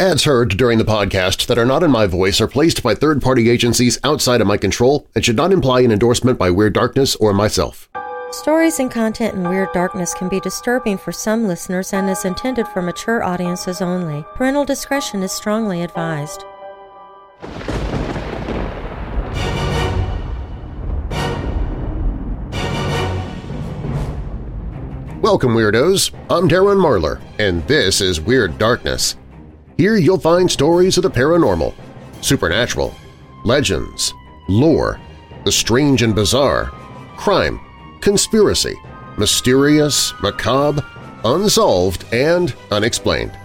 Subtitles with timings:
[0.00, 3.50] Ads heard during the podcast that are not in my voice are placed by third-party
[3.50, 7.32] agencies outside of my control and should not imply an endorsement by Weird Darkness or
[7.32, 7.88] myself.
[8.30, 12.68] Stories and content in Weird Darkness can be disturbing for some listeners and is intended
[12.68, 14.24] for mature audiences only.
[14.36, 16.44] Parental discretion is strongly advised.
[25.20, 26.12] Welcome, Weirdos!
[26.30, 29.16] I'm Darren Marlar, and this is Weird Darkness.
[29.78, 31.72] Here you'll find stories of the paranormal,
[32.20, 32.92] supernatural,
[33.44, 34.12] legends,
[34.48, 35.00] lore,
[35.44, 36.72] the strange and bizarre,
[37.16, 37.60] crime,
[38.00, 38.74] conspiracy,
[39.18, 40.84] mysterious, macabre,
[41.24, 43.38] unsolved, and unexplained.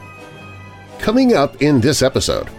[0.97, 2.49] Coming up in this episode…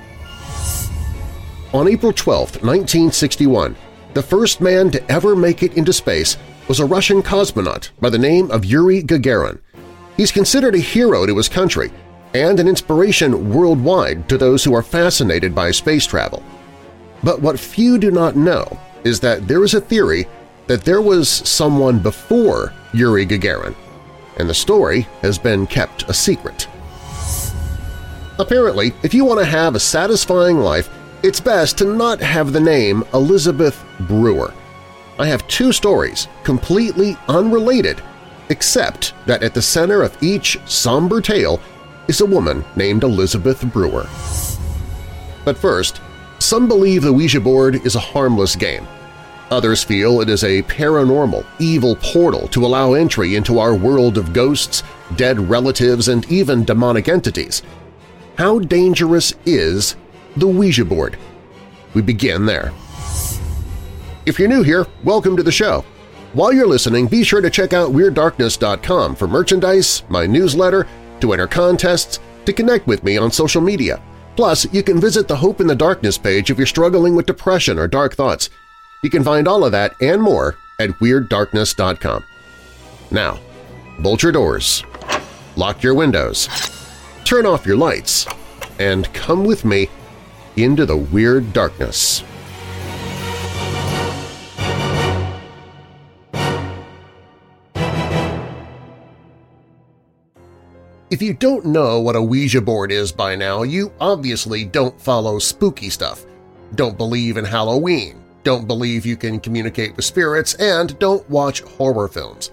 [1.72, 3.74] On April 12, 1961,
[4.12, 6.36] the first man to ever make it into space
[6.68, 9.58] was a Russian cosmonaut by the name of Yuri Gagarin.
[10.16, 11.90] He's considered a hero to his country
[12.34, 16.42] and an inspiration worldwide to those who are fascinated by space travel.
[17.22, 20.26] But what few do not know is that there is a theory
[20.66, 23.74] that there was someone before Yuri Gagarin,
[24.38, 26.68] and the story has been kept a secret.
[28.38, 30.90] Apparently, if you want to have a satisfying life,
[31.22, 34.52] it's best to not have the name Elizabeth Brewer.
[35.18, 38.02] I have two stories, completely unrelated,
[38.48, 41.60] except that at the center of each somber tale
[42.08, 44.06] is a woman named Elizabeth Brewer.
[45.44, 46.00] But first,
[46.38, 48.86] some believe the Ouija board is a harmless game.
[49.50, 54.32] Others feel it is a paranormal, evil portal to allow entry into our world of
[54.32, 54.82] ghosts,
[55.16, 57.62] dead relatives, and even demonic entities.
[58.36, 59.96] How dangerous is
[60.36, 61.16] the Ouija board?
[61.94, 62.72] We begin there.
[64.26, 65.84] If you're new here, welcome to the show.
[66.32, 70.88] While you're listening, be sure to check out WeirdDarkness.com for merchandise, my newsletter,
[71.20, 74.02] to enter contests, to connect with me on social media.
[74.36, 77.78] Plus, you can visit the Hope in the Darkness page if you're struggling with depression
[77.78, 78.50] or dark thoughts.
[79.02, 82.24] You can find all of that and more at WeirdDarkness.com.
[83.10, 83.38] Now,
[84.00, 84.82] bolt your doors,
[85.56, 86.48] lock your windows,
[87.24, 88.26] turn off your lights,
[88.78, 89.88] and come with me
[90.56, 92.24] into the Weird Darkness.
[101.14, 105.38] If you don't know what a Ouija board is by now, you obviously don't follow
[105.38, 106.26] spooky stuff,
[106.74, 112.08] don't believe in Halloween, don't believe you can communicate with spirits, and don't watch horror
[112.08, 112.50] films.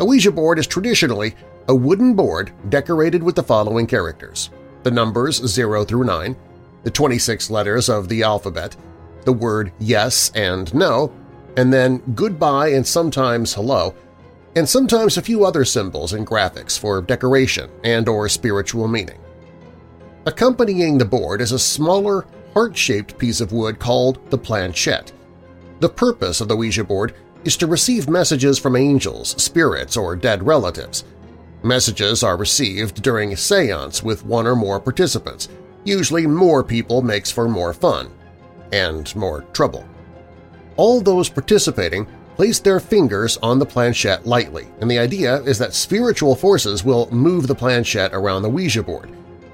[0.00, 1.34] A Ouija board is traditionally
[1.68, 4.50] a wooden board decorated with the following characters–
[4.82, 6.36] the numbers 0 through 9,
[6.82, 8.76] the 26 letters of the alphabet,
[9.24, 11.10] the word yes and no,
[11.56, 13.94] and then goodbye and sometimes hello–
[14.58, 19.20] and sometimes a few other symbols and graphics for decoration and or spiritual meaning.
[20.26, 25.12] Accompanying the board is a smaller, heart-shaped piece of wood called the planchette.
[25.78, 27.14] The purpose of the Ouija board
[27.44, 31.04] is to receive messages from angels, spirits, or dead relatives.
[31.62, 35.48] Messages are received during a seance with one or more participants.
[35.84, 38.10] Usually more people makes for more fun
[38.72, 39.88] and more trouble.
[40.76, 45.74] All those participating place their fingers on the planchette lightly, and the idea is that
[45.74, 49.10] spiritual forces will move the planchette around the Ouija board.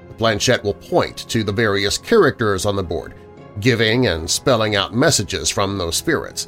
[0.09, 3.15] The planchette will point to the various characters on the board,
[3.59, 6.47] giving and spelling out messages from those spirits.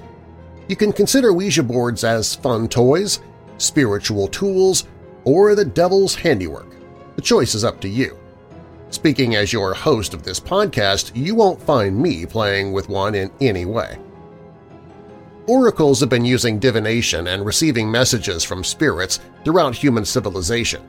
[0.67, 3.19] You can consider Ouija boards as fun toys,
[3.57, 4.87] spiritual tools,
[5.23, 6.69] or the devil's handiwork.
[7.15, 8.15] The choice is up to you.
[8.91, 13.31] Speaking as your host of this podcast, you won't find me playing with one in
[13.41, 13.97] any way.
[15.47, 20.85] Oracles have been using divination and receiving messages from spirits throughout human civilization.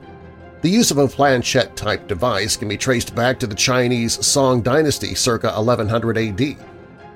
[0.61, 5.15] The use of a planchette-type device can be traced back to the Chinese Song dynasty
[5.15, 6.37] circa 1100 AD.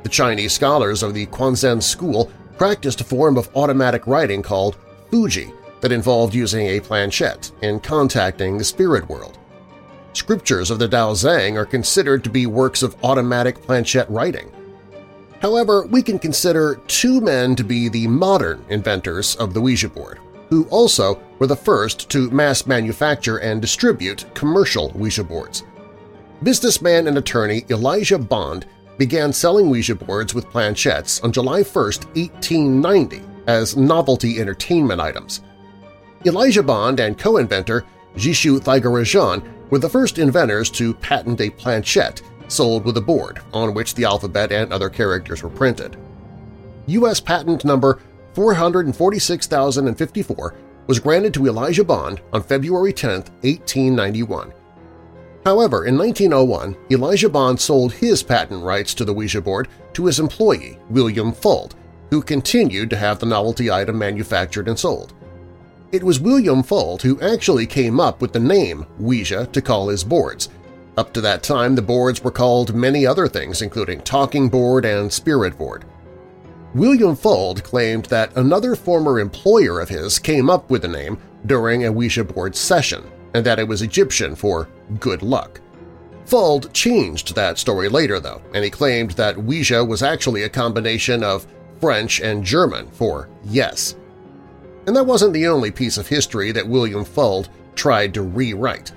[0.03, 4.77] The Chinese scholars of the Quanzhen school practiced a form of automatic writing called
[5.11, 5.51] Fuji
[5.81, 9.37] that involved using a planchette in contacting the spirit world.
[10.13, 14.49] Scriptures of the Daozang are considered to be works of automatic planchette writing.
[15.43, 20.19] However, we can consider two men to be the modern inventors of the Ouija board,
[20.47, 25.63] who also were the first to mass manufacture and distribute commercial Ouija boards.
[26.43, 28.67] Businessman and attorney Elijah Bond
[28.97, 35.41] began selling Ouija boards with planchettes on July 1, 1890 as novelty entertainment items.
[36.25, 37.83] Elijah Bond and co-inventor
[38.15, 42.21] Jishu Thigarajan were the first inventors to patent a planchette
[42.53, 45.97] sold with a board on which the alphabet and other characters were printed.
[46.87, 47.19] U.S.
[47.19, 47.99] Patent Number
[48.33, 50.55] 446,054
[50.87, 54.53] was granted to Elijah Bond on February 10, 1891.
[55.45, 60.19] However, in 1901, Elijah Bond sold his patent rights to the Ouija board to his
[60.19, 61.73] employee, William Fuld,
[62.09, 65.13] who continued to have the novelty item manufactured and sold.
[65.91, 70.03] It was William Fuld who actually came up with the name Ouija to call his
[70.03, 70.49] boards.
[70.95, 75.11] Up to that time, the boards were called many other things, including talking board and
[75.11, 75.85] spirit board.
[76.75, 81.85] William Fuld claimed that another former employer of his came up with the name during
[81.85, 83.03] a Ouija board session,
[83.33, 84.69] and that it was Egyptian for
[84.99, 85.61] good luck.
[86.25, 91.23] Fuld changed that story later, though, and he claimed that Ouija was actually a combination
[91.23, 91.47] of
[91.79, 93.95] French and German for yes.
[94.87, 98.91] And that wasn't the only piece of history that William Fuld tried to rewrite.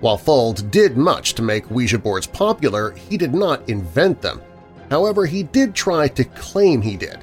[0.00, 4.40] While Fuld did much to make Ouija boards popular, he did not invent them.
[4.90, 7.18] However, he did try to claim he did.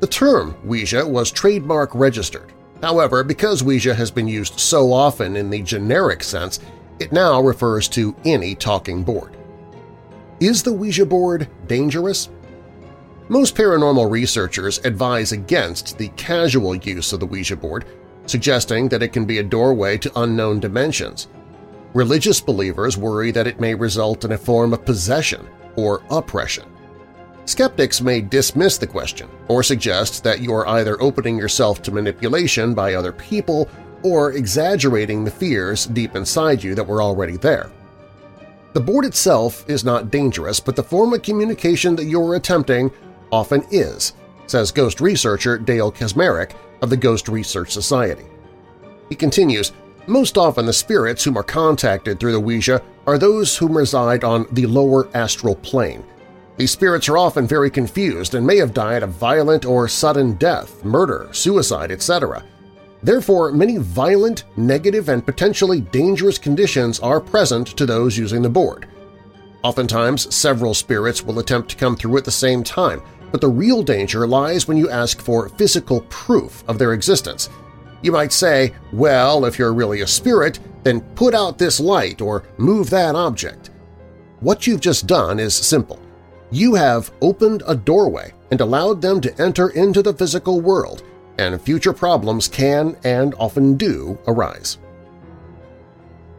[0.00, 2.52] The term Ouija was trademark registered,
[2.82, 6.60] However, because Ouija has been used so often in the generic sense,
[7.00, 9.36] it now refers to any talking board.
[10.40, 12.28] Is the Ouija board dangerous?
[13.28, 17.84] Most paranormal researchers advise against the casual use of the Ouija board,
[18.26, 21.26] suggesting that it can be a doorway to unknown dimensions.
[21.98, 26.62] Religious believers worry that it may result in a form of possession or oppression.
[27.44, 32.72] Skeptics may dismiss the question or suggest that you are either opening yourself to manipulation
[32.72, 33.68] by other people
[34.04, 37.68] or exaggerating the fears deep inside you that were already there.
[38.74, 42.92] The board itself is not dangerous, but the form of communication that you are attempting
[43.32, 44.12] often is,
[44.46, 48.26] says ghost researcher Dale Kaczmarek of the Ghost Research Society.
[49.08, 49.72] He continues,
[50.08, 54.46] most often the spirits whom are contacted through the Ouija are those whom reside on
[54.52, 56.04] the lower astral plane–
[56.58, 60.84] these spirits are often very confused and may have died a violent or sudden death,
[60.84, 62.42] murder, suicide, etc.
[63.00, 68.88] Therefore, many violent, negative, and potentially dangerous conditions are present to those using the board.
[69.62, 73.84] Oftentimes, several spirits will attempt to come through at the same time, but the real
[73.84, 77.50] danger lies when you ask for physical proof of their existence.
[78.02, 82.44] You might say, well, if you're really a spirit, then put out this light or
[82.56, 83.70] move that object.
[84.40, 86.00] What you've just done is simple.
[86.50, 91.02] You have opened a doorway and allowed them to enter into the physical world,
[91.38, 94.78] and future problems can and often do arise.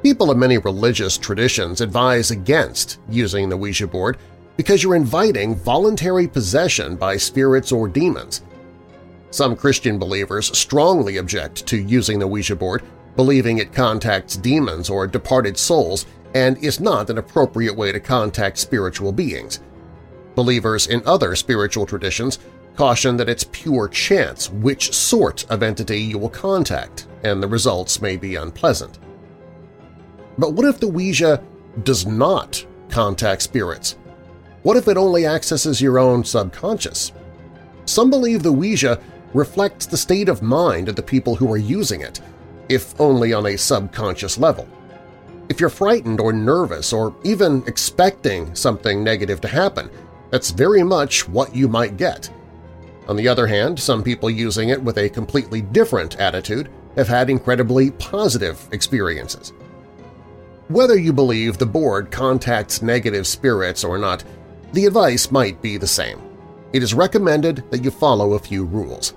[0.02, 4.18] People of many religious traditions advise against using the Ouija board
[4.56, 8.42] because you're inviting voluntary possession by spirits or demons.
[9.32, 12.84] Some Christian believers strongly object to using the Ouija board,
[13.16, 18.58] believing it contacts demons or departed souls and is not an appropriate way to contact
[18.58, 19.60] spiritual beings.
[20.36, 22.40] Believers in other spiritual traditions
[22.76, 28.02] caution that it's pure chance which sort of entity you will contact, and the results
[28.02, 29.00] may be unpleasant.
[30.38, 31.44] But what if the Ouija
[31.84, 33.98] does not contact spirits?
[34.64, 37.12] What if it only accesses your own subconscious?
[37.86, 39.02] Some believe the Ouija
[39.34, 42.20] reflects the state of mind of the people who are using it,
[42.70, 44.68] if only on a subconscious level.
[45.50, 49.90] If you're frightened or nervous or even expecting something negative to happen,
[50.30, 52.30] that's very much what you might get.
[53.08, 57.30] On the other hand, some people using it with a completely different attitude have had
[57.30, 59.52] incredibly positive experiences.
[60.68, 64.24] Whether you believe the board contacts negative spirits or not,
[64.74, 66.22] the advice might be the same.
[66.74, 69.16] It is recommended that you follow a few rules.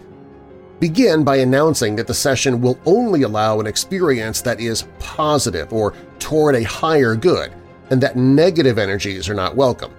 [0.82, 5.94] Begin by announcing that the session will only allow an experience that is positive or
[6.18, 7.52] toward a higher good,
[7.90, 9.94] and that negative energies are not welcome.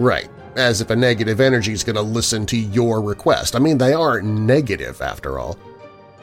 [0.00, 3.54] Right, as if a negative energy is going to listen to your request.
[3.54, 5.56] I mean, they are negative after all.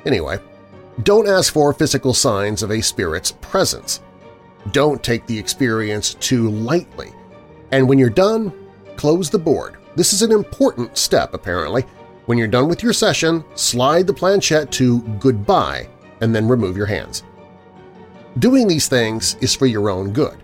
[0.05, 0.39] Anyway,
[1.01, 4.01] Don't ask for physical signs of a spirit's presence.
[4.73, 7.13] Don't take the experience too lightly.
[7.71, 8.51] And when you're done,
[8.97, 9.77] close the board.
[9.95, 11.85] This is an important step, apparently.
[12.25, 15.89] When you're done with your session, slide the planchette to Goodbye
[16.21, 17.23] and then remove your hands.
[18.39, 20.37] Doing these things is for your own good.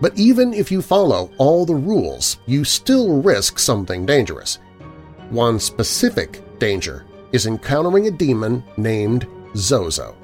[0.00, 4.58] But even if you follow all the rules, you still risk something dangerous.
[5.30, 10.16] One specific danger is encountering a demon named Zozo.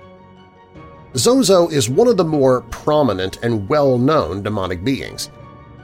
[1.16, 5.30] Zozo is one of the more prominent and well-known demonic beings.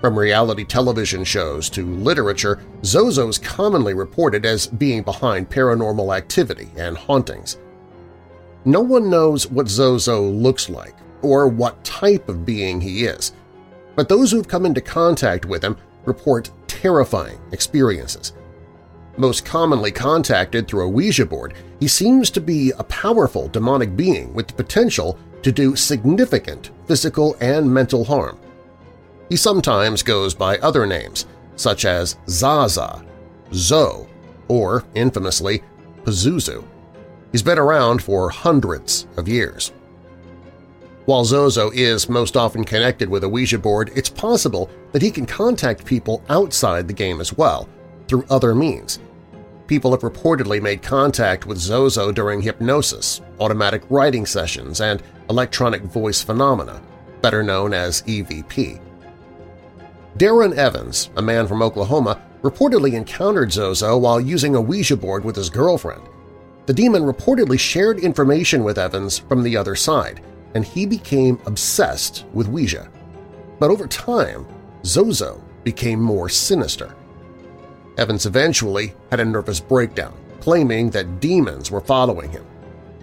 [0.00, 6.68] From reality television shows to literature, Zozo is commonly reported as being behind paranormal activity
[6.76, 7.58] and hauntings.
[8.64, 13.32] No one knows what Zozo looks like or what type of being he is,
[13.94, 18.32] but those who have come into contact with him report terrifying experiences.
[19.16, 24.34] Most commonly contacted through a Ouija board, he seems to be a powerful demonic being
[24.34, 28.38] with the potential to do significant physical and mental harm.
[29.28, 33.04] He sometimes goes by other names, such as Zaza,
[33.52, 34.06] Zo,
[34.48, 35.62] or, infamously,
[36.04, 36.64] Pazuzu.
[37.32, 39.72] He's been around for hundreds of years.
[41.06, 45.26] While Zozo is most often connected with a Ouija board, it's possible that he can
[45.26, 47.68] contact people outside the game as well,
[48.08, 49.00] through other means.
[49.66, 56.22] People have reportedly made contact with Zozo during hypnosis, automatic writing sessions, and electronic voice
[56.22, 56.80] phenomena,
[57.20, 58.80] better known as EVP.
[60.16, 65.36] Darren Evans, a man from Oklahoma, reportedly encountered Zozo while using a Ouija board with
[65.36, 66.02] his girlfriend.
[66.64, 70.22] The demon reportedly shared information with Evans from the other side,
[70.54, 72.88] and he became obsessed with Ouija.
[73.58, 74.46] But over time,
[74.86, 76.94] Zozo became more sinister.
[77.98, 82.46] Evans eventually had a nervous breakdown, claiming that demons were following him.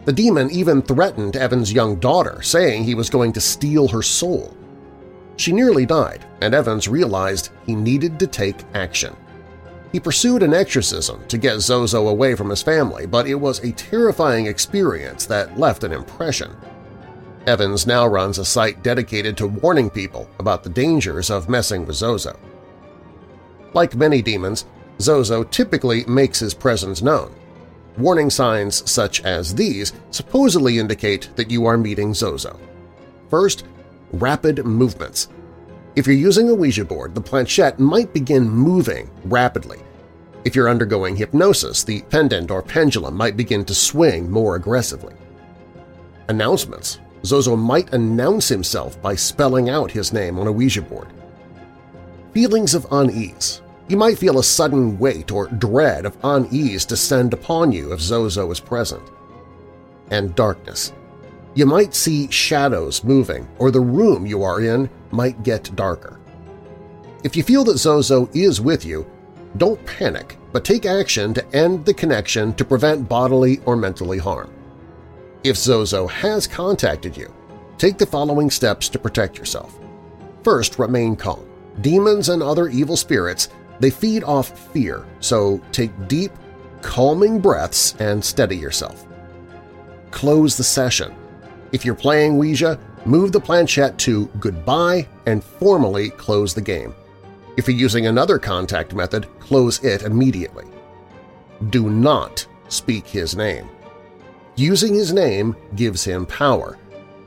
[0.06, 4.58] The demon even threatened Evans' young daughter, saying he was going to steal her soul.
[5.38, 9.16] She nearly died, and Evans realized he needed to take action.
[9.92, 13.72] He pursued an exorcism to get Zozo away from his family, but it was a
[13.74, 16.52] terrifying experience that left an impression.
[17.46, 21.98] Evans now runs a site dedicated to warning people about the dangers of messing with
[21.98, 22.40] Zozo.
[23.74, 24.66] Like many demons,
[25.02, 27.34] Zozo typically makes his presence known.
[27.98, 32.60] Warning signs such as these supposedly indicate that you are meeting Zozo.
[33.30, 33.66] First,
[34.14, 35.28] rapid movements.
[35.96, 39.80] If you're using a Ouija board, the planchette might begin moving rapidly.
[40.46, 45.14] If you're undergoing hypnosis, the pendant or pendulum might begin to swing more aggressively.
[46.28, 47.00] Announcements.
[47.26, 51.08] Zozo might announce himself by spelling out his name on a Ouija board.
[52.34, 53.62] Feelings of unease.
[53.88, 58.50] You might feel a sudden weight or dread of unease descend upon you if Zozo
[58.52, 59.04] is present.
[60.10, 60.92] And darkness.
[61.56, 66.20] You might see shadows moving, or the room you are in might get darker.
[67.24, 69.06] If you feel that Zozo is with you,
[69.58, 74.52] don't panic, but take action to end the connection to prevent bodily or mentally harm.
[75.44, 77.32] If Zozo has contacted you,
[77.78, 79.78] take the following steps to protect yourself.
[80.44, 81.46] First, remain calm.
[81.82, 86.32] Demons and other evil spirits, they feed off fear, so take deep,
[86.82, 89.06] calming breaths and steady yourself.
[90.12, 91.14] Close the session.
[91.74, 96.94] If you're playing Ouija, move the planchette to Goodbye and formally close the game.
[97.58, 100.66] If you're using another contact method, close it immediately.
[101.72, 103.68] Do not speak his name.
[104.56, 106.78] Using his name gives him power.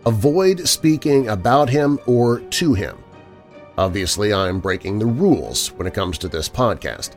[0.06, 2.96] Avoid speaking about him or to him.
[3.76, 7.16] Obviously, I'm breaking the rules when it comes to this podcast.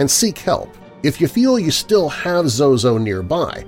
[0.00, 0.74] And seek help.
[1.04, 3.64] If you feel you still have Zozo nearby,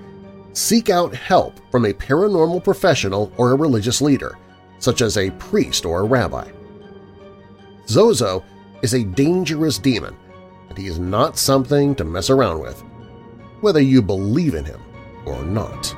[0.56, 4.38] seek out help from a paranormal professional or a religious leader,
[4.78, 6.48] such as a priest or a rabbi.
[7.88, 8.42] Zozo
[8.82, 10.16] is a dangerous demon,
[10.68, 12.80] and he is not something to mess around with,
[13.60, 14.80] whether you believe in him
[15.26, 15.94] or not.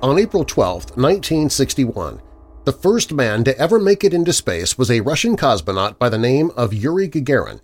[0.00, 2.20] On April 12, 1961,
[2.68, 6.18] the first man to ever make it into space was a Russian cosmonaut by the
[6.18, 7.62] name of Yuri Gagarin.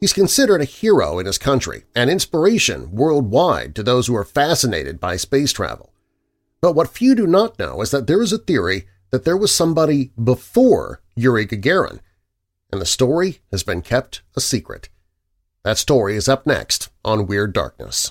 [0.00, 4.98] He's considered a hero in his country and inspiration worldwide to those who are fascinated
[4.98, 5.92] by space travel.
[6.60, 9.54] But what few do not know is that there is a theory that there was
[9.54, 12.00] somebody before Yuri Gagarin,
[12.72, 14.88] and the story has been kept a secret.
[15.62, 18.10] That story is up next on Weird Darkness.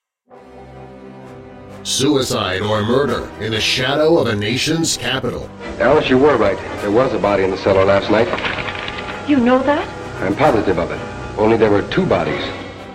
[1.83, 5.49] Suicide or murder in the shadow of a nation's capital.
[5.79, 6.57] Alice, you were right.
[6.81, 8.27] There was a body in the cellar last night.
[9.27, 9.87] You know that?
[10.21, 10.99] I'm positive of it.
[11.39, 12.43] Only there were two bodies.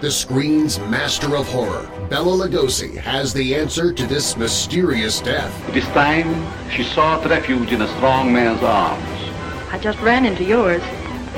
[0.00, 5.52] The screen's master of horror, Bela Lugosi, has the answer to this mysterious death.
[5.74, 9.02] This time, she sought refuge in a strong man's arms.
[9.72, 10.82] I just ran into yours.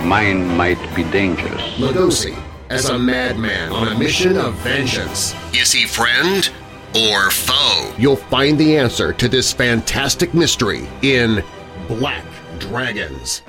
[0.01, 1.63] Mine might be dangerous.
[1.79, 2.39] Lugosi,
[2.69, 5.35] as a madman on a mission of vengeance.
[5.55, 6.51] Is he friend
[6.99, 7.95] or foe?
[7.97, 11.43] You'll find the answer to this fantastic mystery in
[11.87, 12.25] Black
[12.59, 13.43] Dragons.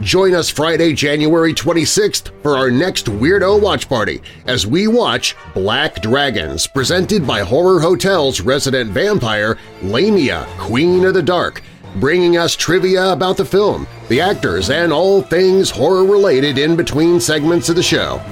[0.00, 6.00] Join us Friday, January 26th for our next Weirdo Watch Party as we watch Black
[6.00, 11.62] Dragons, presented by Horror Hotel's resident vampire, Lamia, Queen of the Dark,
[11.96, 17.68] bringing us trivia about the film, the actors, and all things horror-related in between segments
[17.68, 18.22] of the show.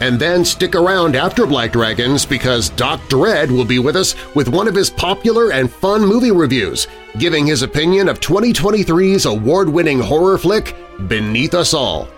[0.00, 4.48] And then stick around after Black Dragons because Doc Dredd will be with us with
[4.48, 6.86] one of his popular and fun movie reviews,
[7.18, 10.76] giving his opinion of 2023's award-winning horror flick,
[11.08, 12.08] Beneath Us All.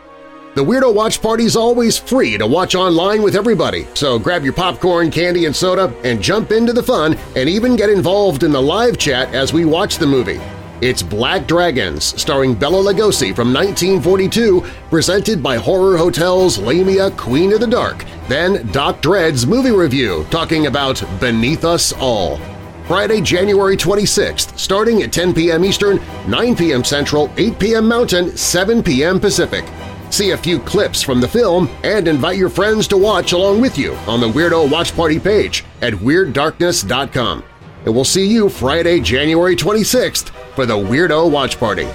[0.54, 4.54] The Weirdo Watch Party is always free to watch online with everybody, so grab your
[4.54, 8.60] popcorn, candy, and soda and jump into the fun and even get involved in the
[8.60, 10.40] live chat as we watch the movie.
[10.80, 17.58] It's Black Dragons, starring Bela Lugosi from 1942, presented by Horror Hotel's Lamia Queen of
[17.58, 22.38] the Dark, then Doc Dredd's movie review talking about Beneath Us All.
[22.86, 25.64] Friday, January 26th, starting at 10 p.m.
[25.64, 26.84] Eastern, 9 p.m.
[26.84, 27.88] Central, 8 p.m.
[27.88, 29.18] Mountain, 7 p.m.
[29.18, 29.64] Pacific.
[30.10, 33.76] See a few clips from the film and invite your friends to watch along with
[33.76, 37.42] you on the Weirdo Watch Party page at WeirdDarkness.com.
[37.84, 41.86] And we'll see you Friday, January 26th for the Weirdo Watch Party.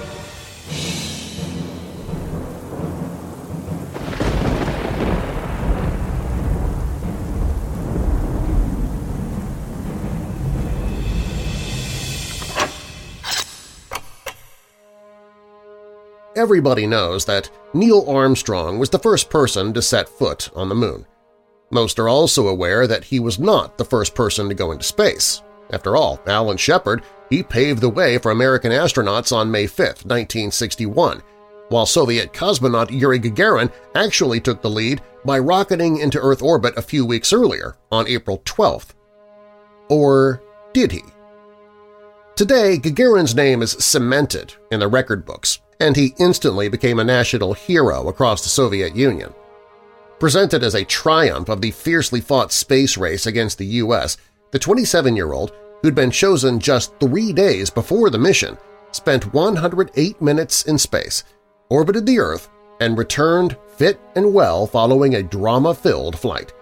[16.34, 21.04] Everybody knows that Neil Armstrong was the first person to set foot on the Moon.
[21.70, 25.42] Most are also aware that he was not the first person to go into space.
[25.70, 31.22] After all, Alan Shepard, he paved the way for American astronauts on May 5, 1961,
[31.68, 36.82] while Soviet cosmonaut Yuri Gagarin actually took the lead by rocketing into Earth orbit a
[36.82, 38.90] few weeks earlier, on April 12th.
[39.88, 41.02] Or did he?
[42.36, 47.54] Today, Gagarin's name is cemented in the record books, and he instantly became a national
[47.54, 49.32] hero across the Soviet Union.
[50.18, 54.16] Presented as a triumph of the fiercely fought space race against the U.S.,
[54.50, 55.52] the 27-year-old,
[55.84, 58.56] who'd been chosen just three days before the mission,
[58.90, 61.24] spent 108 minutes in space,
[61.68, 62.48] orbited the Earth,
[62.80, 66.54] and returned fit and well following a drama-filled flight.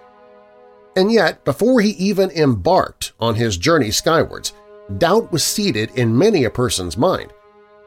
[0.97, 4.55] And yet, before he even embarked on his journey skywards,
[4.99, 7.33] doubt was seated in many a person's mind.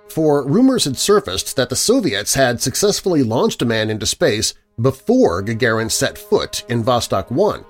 [0.08, 5.44] For rumors had surfaced that the Soviets had successfully launched a man into space before
[5.44, 7.66] Gagarin set foot in Vostok 1,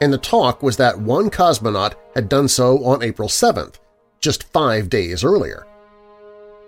[0.00, 3.76] and the talk was that one cosmonaut had done so on April 7th,
[4.20, 5.66] just five days earlier.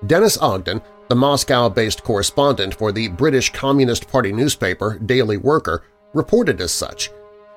[0.06, 5.84] Dennis Ogden, the Moscow-based correspondent for the British Communist Party newspaper Daily Worker,
[6.14, 7.10] reported as such.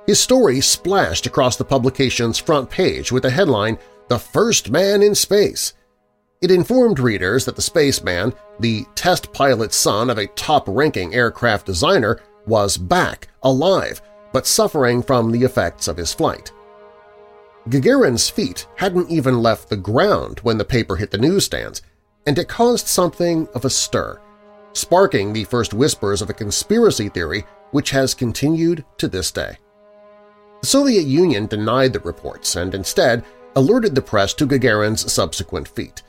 [0.09, 3.77] his story splashed across the publication's front page with the headline,
[4.07, 5.73] The First Man in Space.
[6.41, 12.21] It informed readers that the spaceman, the test pilot's son of a top-ranking aircraft designer,
[12.47, 16.51] was back, alive, but suffering from the effects of his flight.
[17.69, 21.81] Gagarin's feet hadn't even left the ground when the paper hit the newsstands,
[22.25, 24.19] and it caused something of a stir,
[24.73, 29.57] sparking the first whispers of a conspiracy theory which has continued to this day.
[30.61, 33.23] The Soviet Union denied the reports and instead
[33.55, 36.03] alerted the press to Gagarin's subsequent feat.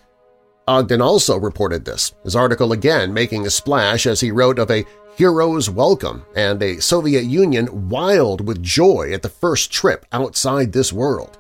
[0.69, 4.85] Ogden also reported this, his article again making a splash as he wrote of a
[5.17, 10.93] hero's welcome and a Soviet Union wild with joy at the first trip outside this
[10.93, 11.39] world.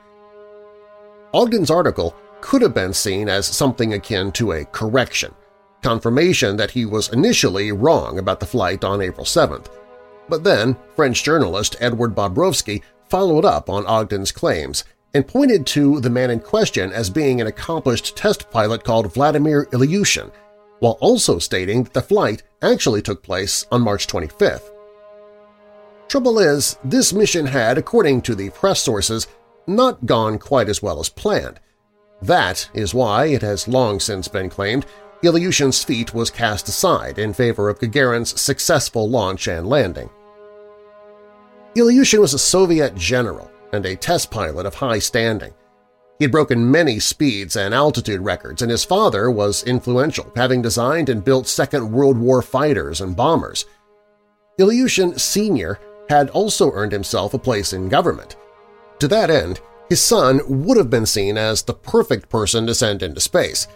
[1.33, 5.35] Ogden's article could have been seen as something akin to a correction,
[5.83, 9.67] confirmation that he was initially wrong about the flight on April 7th.
[10.29, 16.11] But then French journalist Edward Bobrovsky followed up on Ogden's claims and pointed to the
[16.11, 20.31] man in question as being an accomplished test pilot called Vladimir Ilyushin,
[20.79, 24.71] while also stating that the flight actually took place on March 25th.
[26.09, 29.29] Trouble is, this mission had, according to the press sources,
[29.67, 31.61] not gone quite as well as planned.
[32.23, 34.87] That is why, it has long since been claimed,
[35.23, 40.09] Ilyushin's feat was cast aside in favor of Gagarin's successful launch and landing.
[41.77, 45.55] Ilyushin was a Soviet general and a test pilot of high standing.
[46.19, 51.09] He had broken many speeds and altitude records, and his father was influential, having designed
[51.09, 53.65] and built Second World War fighters and bombers.
[54.59, 55.79] Ilyushin Sr.
[56.11, 58.37] had also earned himself a place in government.
[58.99, 63.03] To that end, his son would have been seen as the perfect person to send
[63.03, 63.67] into space,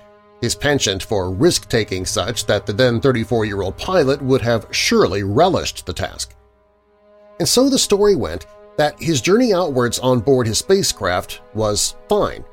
[0.42, 5.92] his penchant for risk-taking such that the then 34-year-old pilot would have surely relished the
[5.94, 6.34] task.
[7.40, 12.44] And so the story went that his journey outwards on board his spacecraft was fine,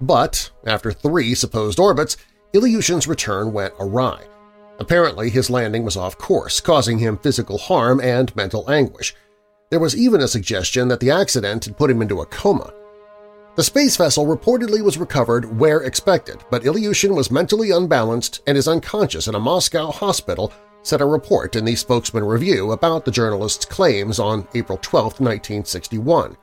[0.00, 2.16] but after three supposed orbits,
[2.52, 4.22] Ilyushin's return went awry.
[4.78, 9.14] Apparently his landing was off course, causing him physical harm and mental anguish.
[9.70, 12.72] There was even a suggestion that the accident had put him into a coma.
[13.56, 18.66] The space vessel reportedly was recovered where expected, but Ilyushin was mentally unbalanced and is
[18.66, 20.52] unconscious in a Moscow hospital
[20.84, 26.36] said a report in the Spokesman Review about the journalist's claims on April 12, 1961.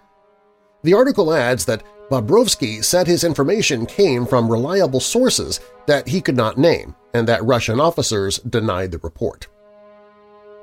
[0.83, 6.35] The article adds that Bobrovsky said his information came from reliable sources that he could
[6.35, 9.47] not name and that Russian officers denied the report.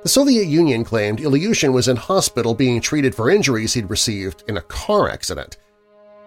[0.03, 4.57] The Soviet Union claimed Ilyushin was in hospital being treated for injuries he'd received in
[4.57, 5.57] a car accident.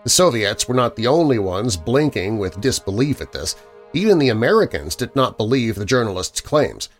[0.03, 3.55] The Soviets were not the only ones blinking with disbelief at this.
[3.93, 6.87] Even the Americans did not believe the journalist's claims–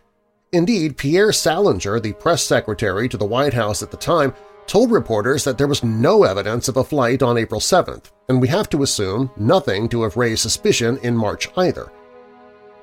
[0.52, 4.34] Indeed, Pierre Salinger, the press secretary to the White House at the time,
[4.66, 8.48] told reporters that there was no evidence of a flight on April 7th, and we
[8.48, 11.90] have to assume nothing to have raised suspicion in March either.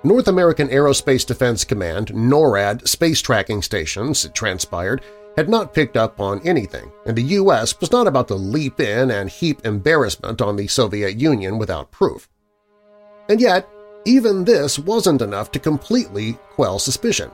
[0.04, 5.04] North American Aerospace Defense Command NORAD space tracking stations, it transpired,
[5.38, 7.80] had not picked up on anything, and the U.S.
[7.80, 12.28] was not about to leap in and heap embarrassment on the Soviet Union without proof.
[13.30, 13.70] And yet,
[14.06, 17.30] even this wasn't enough to completely quell suspicion.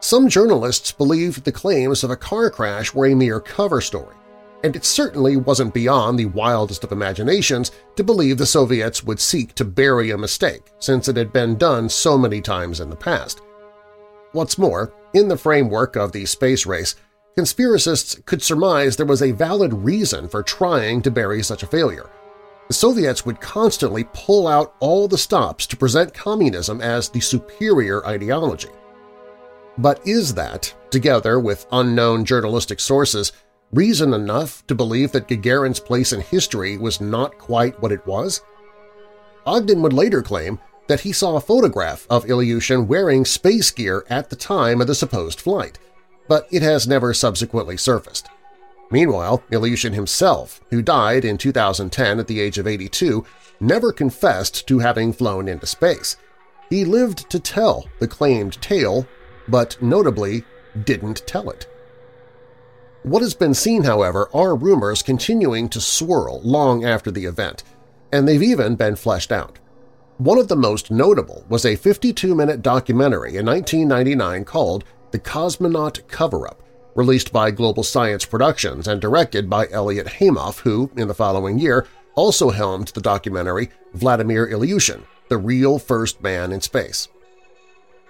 [0.00, 4.14] Some journalists believed the claims of a car crash were a mere cover story,
[4.62, 9.54] and it certainly wasn't beyond the wildest of imaginations to believe the Soviets would seek
[9.56, 13.42] to bury a mistake since it had been done so many times in the past.
[14.32, 16.94] What's more, in the framework of the space race,
[17.36, 22.08] conspiracists could surmise there was a valid reason for trying to bury such a failure.
[22.68, 28.06] The Soviets would constantly pull out all the stops to present communism as the superior
[28.06, 28.68] ideology.
[29.78, 33.32] But is that, together with unknown journalistic sources,
[33.72, 38.42] reason enough to believe that Gagarin's place in history was not quite what it was?
[39.46, 44.30] Ogden would later claim that he saw a photograph of Ilyushin wearing space gear at
[44.30, 45.78] the time of the supposed flight,
[46.26, 48.28] but it has never subsequently surfaced.
[48.90, 53.24] Meanwhile, Ilyushin himself, who died in 2010 at the age of 82,
[53.60, 56.16] never confessed to having flown into space.
[56.70, 59.06] He lived to tell the claimed tale
[59.48, 60.44] but notably
[60.84, 61.66] didn't tell it.
[63.02, 67.62] What has been seen, however, are rumors continuing to swirl long after the event,
[68.12, 69.58] and they've even been fleshed out.
[70.18, 76.60] One of the most notable was a 52-minute documentary in 1999 called The Cosmonaut Cover-Up,
[76.96, 81.86] released by Global Science Productions and directed by Elliot Haimoff, who, in the following year,
[82.16, 87.06] also helmed the documentary Vladimir Ilyushin, the real first man in space.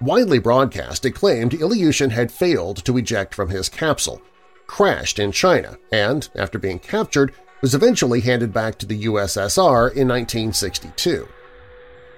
[0.01, 4.23] Widely broadcast, it claimed Ilyushin had failed to eject from his capsule.
[4.69, 10.07] crashed in China and, after being captured, was eventually handed back to the USSR in
[10.07, 11.27] 1962.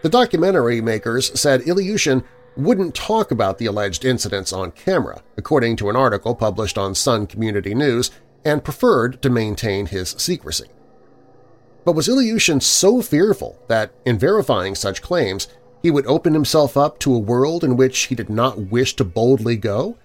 [0.03, 2.25] The documentary makers said Ilyushin
[2.57, 7.29] wouldn't talk about the alleged incidents on camera, according to an article published on Sun
[7.29, 8.11] Community News,
[8.45, 10.67] and preferred to maintain his secrecy.
[11.85, 15.49] But was Ilyushin so fearful that, in verifying such claims,
[15.83, 19.05] he would open himself up to a world in which he did not wish to
[19.05, 19.97] boldly go?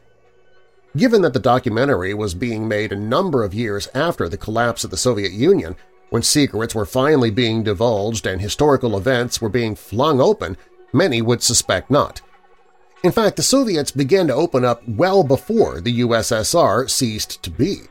[0.95, 4.91] Given that the documentary was being made a number of years after the collapse of
[4.91, 5.75] the Soviet Union,
[6.09, 10.55] when secrets were finally being divulged and historical events were being flung open,
[10.93, 12.21] many would suspect not.
[13.03, 17.81] In fact, the Soviets began to open up well before the USSR ceased to be.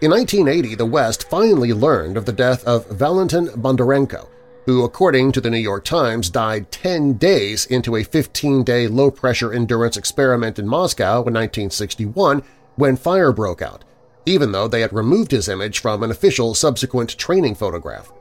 [0.00, 4.26] In 1980, the West finally learned of the death of Valentin Bondarenko,
[4.66, 9.96] who, according to the New York Times, died 10 days into a 15-day low-pressure endurance
[9.96, 12.42] experiment in Moscow in 1961
[12.76, 13.84] when fire broke out,
[14.26, 18.12] even though they had removed his image from an official subsequent training photograph.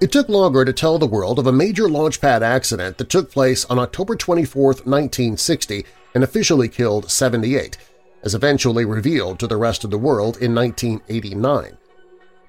[0.00, 3.64] It took longer to tell the world of a major launchpad accident that took place
[3.66, 7.78] on October 24, 1960 and officially killed 78,
[8.24, 11.78] as eventually revealed to the rest of the world in 1989.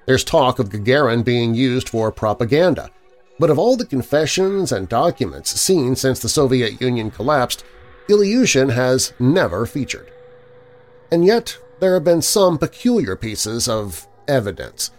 [0.06, 2.90] There's talk of Gagarin being used for propaganda,
[3.38, 7.64] but of all the confessions and documents seen since the Soviet Union collapsed,
[8.08, 10.10] Ilyushin has never featured.
[11.10, 14.90] And yet there have been some peculiar pieces of evidence.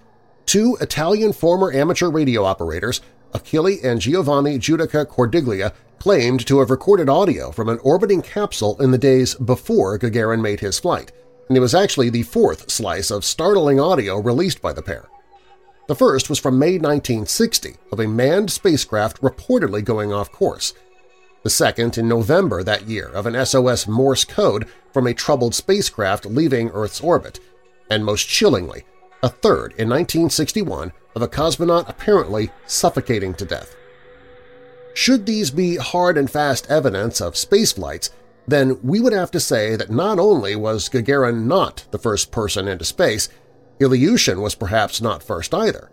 [0.45, 3.01] Two Italian former amateur radio operators,
[3.33, 8.91] Achille and Giovanni Judica Cordiglia, claimed to have recorded audio from an orbiting capsule in
[8.91, 11.11] the days before Gagarin made his flight,
[11.47, 15.05] and it was actually the fourth slice of startling audio released by the pair.
[15.87, 20.73] The first was from May 1960 of a manned spacecraft reportedly going off course.
[21.43, 26.25] The second in November that year of an SOS Morse code from a troubled spacecraft
[26.25, 27.39] leaving Earth's orbit,
[27.87, 28.83] and most chillingly,
[29.21, 33.75] a third in 1961 of a cosmonaut apparently suffocating to death.
[34.95, 38.09] Should these be hard and fast evidence of spaceflights,
[38.47, 42.67] then we would have to say that not only was Gagarin not the first person
[42.67, 43.29] into space,
[43.79, 45.91] Ilyushin was perhaps not first either.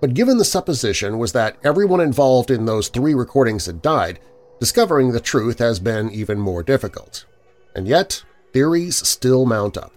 [0.00, 4.18] But given the supposition was that everyone involved in those three recordings had died,
[4.58, 7.26] discovering the truth has been even more difficult.
[7.74, 9.92] And yet, theories still mount up.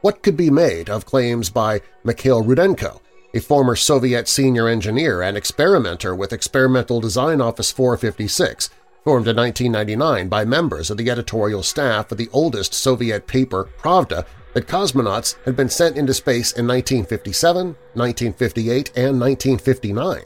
[0.00, 3.00] What could be made of claims by Mikhail Rudenko,
[3.34, 8.70] a former Soviet senior engineer and experimenter with Experimental Design Office 456,
[9.04, 14.24] formed in 1999 by members of the editorial staff of the oldest Soviet paper Pravda
[14.54, 20.22] that cosmonauts had been sent into space in 1957, 1958, and 1959.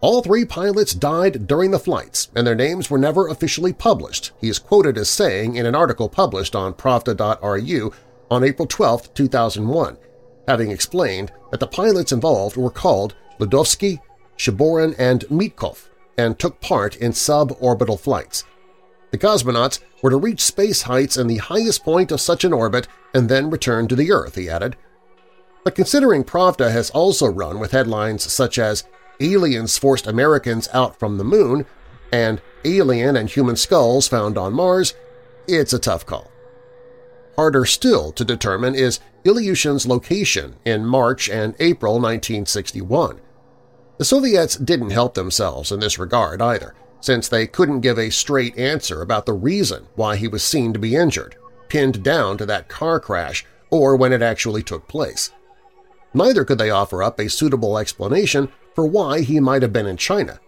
[0.00, 4.48] All three pilots died during the flights, and their names were never officially published, he
[4.48, 7.92] is quoted as saying in an article published on Pravda.ru
[8.30, 9.98] on April 12, 2001,
[10.48, 14.00] having explained that the pilots involved were called Ludovsky,
[14.38, 18.44] Shiborin, and Mitkov and took part in suborbital flights.
[19.10, 22.86] The cosmonauts were to reach space heights in the highest point of such an orbit
[23.12, 24.76] and then return to the Earth, he added.
[25.64, 28.84] But considering Pravda has also run with headlines such as
[29.20, 31.66] Aliens Forced Americans Out from the Moon
[32.12, 34.94] and Alien and Human Skulls Found on Mars,
[35.46, 36.30] it's a tough call.
[37.36, 43.20] Harder still to determine is Ilyushin's location in March and April 1961.
[43.98, 48.56] The Soviets didn't help themselves in this regard either, since they couldn't give a straight
[48.58, 51.36] answer about the reason why he was seen to be injured,
[51.68, 55.30] pinned down to that car crash or when it actually took place.
[56.12, 59.96] Neither could they offer up a suitable explanation for why he might have been in
[59.96, 60.40] China.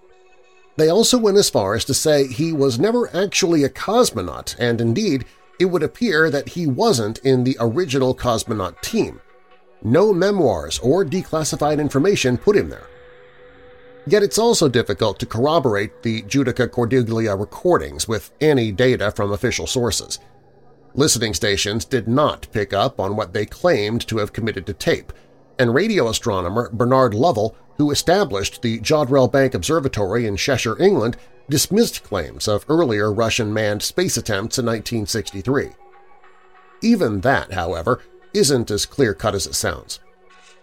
[0.76, 4.80] They also went as far as to say he was never actually a cosmonaut and
[4.80, 5.24] indeed
[5.60, 9.20] it would appear that he wasn't in the original cosmonaut team.
[9.82, 12.86] No memoirs or declassified information put him there.
[14.06, 19.66] Yet it's also difficult to corroborate the Judica Cordiglia recordings with any data from official
[19.66, 20.18] sources.
[20.94, 25.12] Listening stations did not pick up on what they claimed to have committed to tape,
[25.58, 31.16] and radio astronomer Bernard Lovell, who established the Jodrell Bank Observatory in Cheshire, England,
[31.48, 35.70] dismissed claims of earlier Russian manned space attempts in 1963.
[36.82, 38.00] Even that, however,
[38.34, 40.00] isn't as clear-cut as it sounds.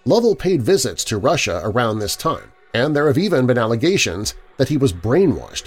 [0.06, 4.70] Lovell paid visits to Russia around this time, and there have even been allegations that
[4.70, 5.66] he was brainwashed.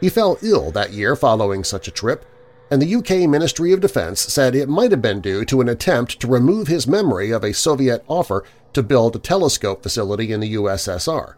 [0.00, 2.24] He fell ill that year following such a trip,
[2.70, 6.20] and the UK Ministry of Defense said it might have been due to an attempt
[6.20, 10.54] to remove his memory of a Soviet offer to build a telescope facility in the
[10.54, 11.34] USSR.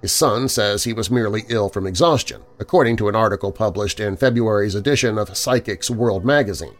[0.00, 4.16] His son says he was merely ill from exhaustion, according to an article published in
[4.16, 6.76] February's edition of Psychics World magazine.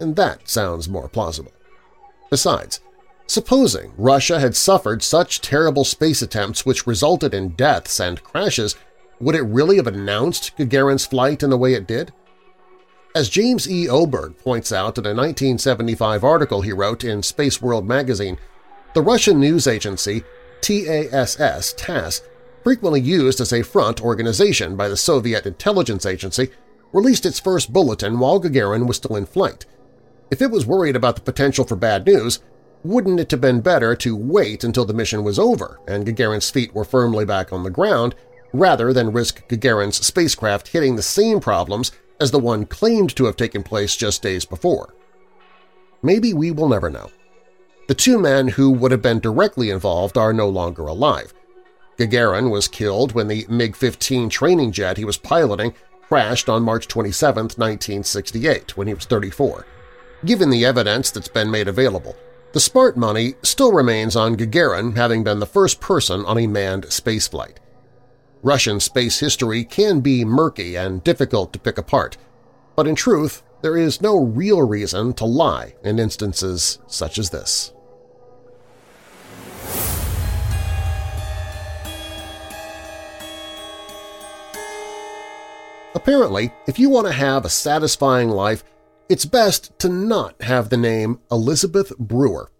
[0.00, 1.52] and that sounds more plausible.
[2.30, 2.80] Besides,
[3.26, 8.76] supposing Russia had suffered such terrible space attempts which resulted in deaths and crashes,
[9.20, 12.12] would it really have announced Gagarin's flight in the way it did?
[13.14, 13.88] As James E.
[13.88, 18.38] Oberg points out in a 1975 article he wrote in Space World magazine,
[18.92, 20.24] the Russian news agency
[20.60, 22.22] TASS, TASS
[22.64, 26.50] frequently used as a front organization by the Soviet intelligence agency,
[26.92, 29.66] released its first bulletin while Gagarin was still in flight.
[30.30, 32.40] If it was worried about the potential for bad news,
[32.84, 36.74] wouldn't it have been better to wait until the mission was over and Gagarin's feet
[36.74, 38.14] were firmly back on the ground
[38.52, 43.36] rather than risk Gagarin's spacecraft hitting the same problems as the one claimed to have
[43.36, 44.94] taken place just days before?
[46.02, 47.10] Maybe we will never know.
[47.88, 51.32] The two men who would have been directly involved are no longer alive.
[51.98, 57.44] Gagarin was killed when the MiG-15 training jet he was piloting crashed on March 27,
[57.44, 59.66] 1968, when he was 34.
[60.24, 62.16] Given the evidence that's been made available,
[62.54, 66.84] the smart money still remains on Gagarin having been the first person on a manned
[66.84, 67.56] spaceflight.
[68.44, 72.16] Russian space history can be murky and difficult to pick apart,
[72.76, 77.72] but in truth, there is no real reason to lie in instances such as this.
[85.96, 88.62] Apparently, if you want to have a satisfying life,
[89.08, 92.50] it's best to not have the name Elizabeth Brewer.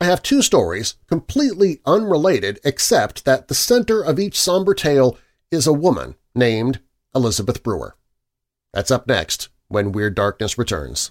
[0.00, 5.18] I have two stories, completely unrelated except that the center of each somber tale
[5.50, 6.80] is a woman named
[7.14, 7.96] Elizabeth Brewer.
[8.72, 11.10] That's up next when Weird Darkness returns.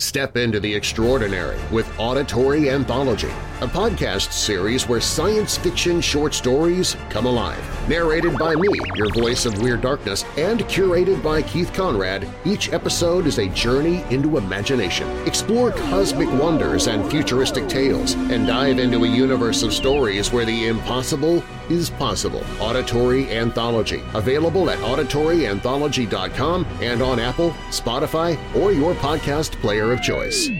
[0.00, 3.28] Step into the extraordinary with Auditory Anthology,
[3.60, 7.62] a podcast series where science fiction short stories come alive.
[7.86, 13.26] Narrated by me, your voice of Weird Darkness, and curated by Keith Conrad, each episode
[13.26, 15.06] is a journey into imagination.
[15.26, 20.68] Explore cosmic wonders and futuristic tales, and dive into a universe of stories where the
[20.68, 22.44] impossible is possible.
[22.60, 30.50] Auditory Anthology, available at auditoryanthology.com and on Apple, Spotify, or your podcast player of choice.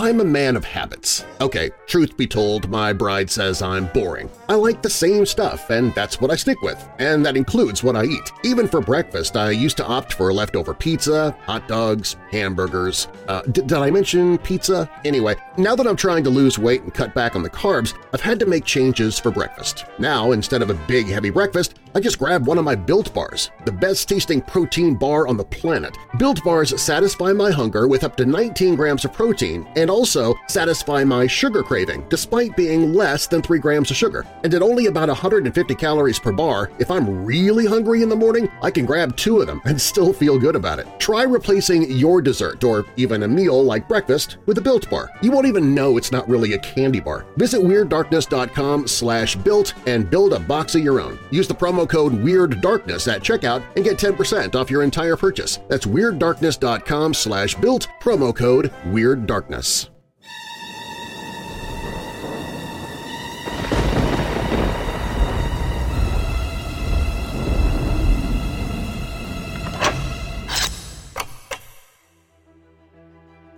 [0.00, 1.24] I'm a man of habits.
[1.40, 4.30] Okay, truth be told, my bride says I'm boring.
[4.48, 7.96] I like the same stuff, and that's what I stick with, and that includes what
[7.96, 8.32] I eat.
[8.44, 13.08] Even for breakfast, I used to opt for leftover pizza, hot dogs, hamburgers.
[13.26, 14.88] Uh, did I mention pizza?
[15.04, 18.20] Anyway, now that I'm trying to lose weight and cut back on the carbs, I've
[18.20, 19.84] had to make changes for breakfast.
[19.98, 23.50] Now, instead of a big, heavy breakfast, I just grab one of my Built Bars,
[23.64, 25.96] the best-tasting protein bar on the planet.
[26.18, 31.02] Built Bars satisfy my hunger with up to 19 grams of protein and also satisfy
[31.04, 34.26] my sugar craving despite being less than 3 grams of sugar.
[34.44, 38.50] And at only about 150 calories per bar, if I'm really hungry in the morning,
[38.62, 40.86] I can grab two of them and still feel good about it.
[40.98, 45.10] Try replacing your dessert or even a meal like breakfast with a Built Bar.
[45.22, 47.26] You won't even know it's not really a candy bar.
[47.36, 51.18] Visit WeirdDarkness.com slash built and build a box of your own.
[51.30, 55.58] Use the promo code Weird Darkness at checkout and get 10% off your entire purchase.
[55.68, 59.90] That's WeirdDarkness.com slash built, promo code Weird Darkness.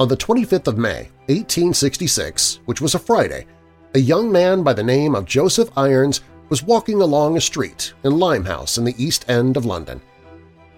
[0.01, 3.47] On the 25th of May, 1866, which was a Friday,
[3.95, 8.19] a young man by the name of Joseph Irons was walking along a street in
[8.19, 10.03] Limehouse in the East End of London.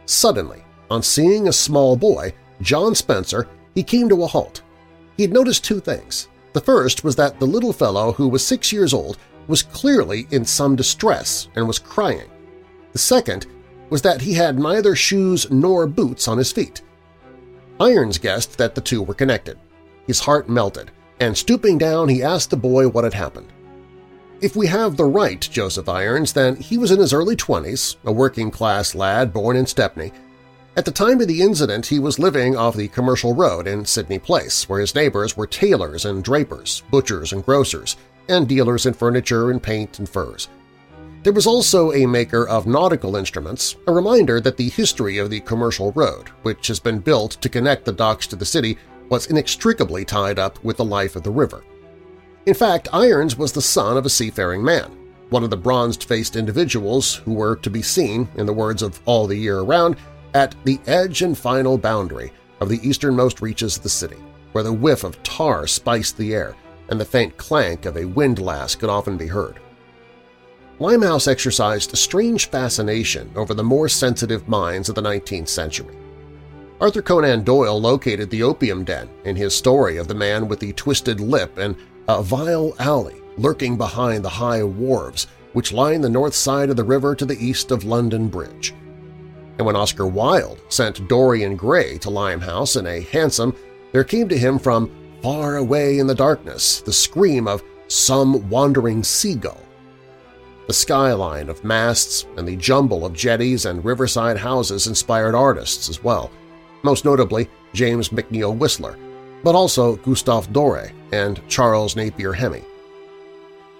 [0.06, 4.62] Suddenly, on seeing a small boy, John Spencer, he came to a halt.
[5.16, 6.28] He had noticed two things.
[6.52, 9.18] The first was that the little fellow who was six years old
[9.48, 12.30] was clearly in some distress and was crying.
[12.92, 13.46] The second
[13.88, 16.82] was that he had neither shoes nor boots on his feet.
[17.80, 19.58] Irons guessed that the two were connected.
[20.06, 23.52] His heart melted, and stooping down he asked the boy what had happened.
[24.42, 28.10] If we have the right Joseph Irons, then he was in his early 20s, a
[28.10, 30.10] working-class lad born in Stepney.
[30.76, 34.18] At the time of the incident, he was living off the commercial road in Sydney
[34.18, 37.96] Place, where his neighbors were tailors and drapers, butchers and grocers,
[38.28, 40.48] and dealers in furniture and paint and furs.
[41.22, 45.38] There was also a maker of nautical instruments, a reminder that the history of the
[45.38, 48.76] commercial road, which has been built to connect the docks to the city,
[49.08, 51.62] was inextricably tied up with the life of the river.
[52.44, 54.90] In fact, Irons was the son of a seafaring man,
[55.30, 59.28] one of the bronzed-faced individuals who were to be seen, in the words of All
[59.28, 59.96] the Year Around,
[60.34, 64.16] at the edge and final boundary of the easternmost reaches of the city,
[64.52, 66.56] where the whiff of tar spiced the air
[66.88, 69.60] and the faint clank of a windlass could often be heard.
[70.80, 75.94] Limehouse exercised a strange fascination over the more sensitive minds of the 19th century.
[76.80, 80.72] Arthur Conan Doyle located the opium den in his story of the man with the
[80.72, 81.76] twisted lip and
[82.08, 86.84] a vile alley lurking behind the high wharves which line the north side of the
[86.84, 88.74] river to the east of London Bridge.
[89.58, 93.54] And when Oscar Wilde sent Dorian Gray to Limehouse in a hansom,
[93.92, 94.90] there came to him from
[95.22, 99.60] far away in the darkness the scream of some wandering seagull.
[100.66, 106.02] The skyline of masts and the jumble of jetties and riverside houses inspired artists as
[106.02, 106.30] well,
[106.82, 108.96] most notably James McNeill Whistler,
[109.42, 112.64] but also Gustave Doré and Charles Napier Hemy.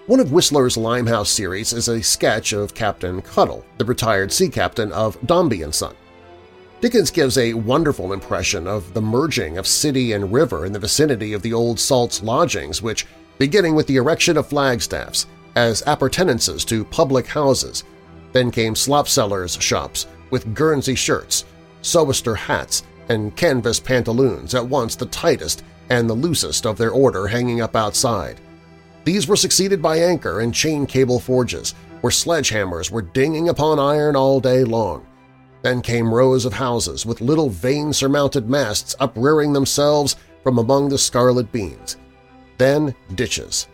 [0.05, 4.91] One of Whistler's Limehouse series is a sketch of Captain Cuttle, the retired sea captain
[4.91, 5.95] of Dombey and Son.
[6.81, 11.31] Dickens gives a wonderful impression of the merging of city and river in the vicinity
[11.31, 13.05] of the old Salt's lodgings which,
[13.37, 17.85] beginning with the erection of flagstaffs as appurtenances to public houses,
[18.33, 21.45] then came slopsellers' shops with Guernsey shirts,
[21.81, 27.27] sou'wester hats, and canvas pantaloons at once the tightest and the loosest of their order
[27.27, 28.39] hanging up outside.
[29.03, 34.15] These were succeeded by anchor and chain cable forges, where sledgehammers were dinging upon iron
[34.15, 35.05] all day long.
[35.61, 41.51] Then came rows of houses with little vane-surmounted masts uprearing themselves from among the scarlet
[41.51, 41.97] beans.
[42.57, 43.67] Then ditches.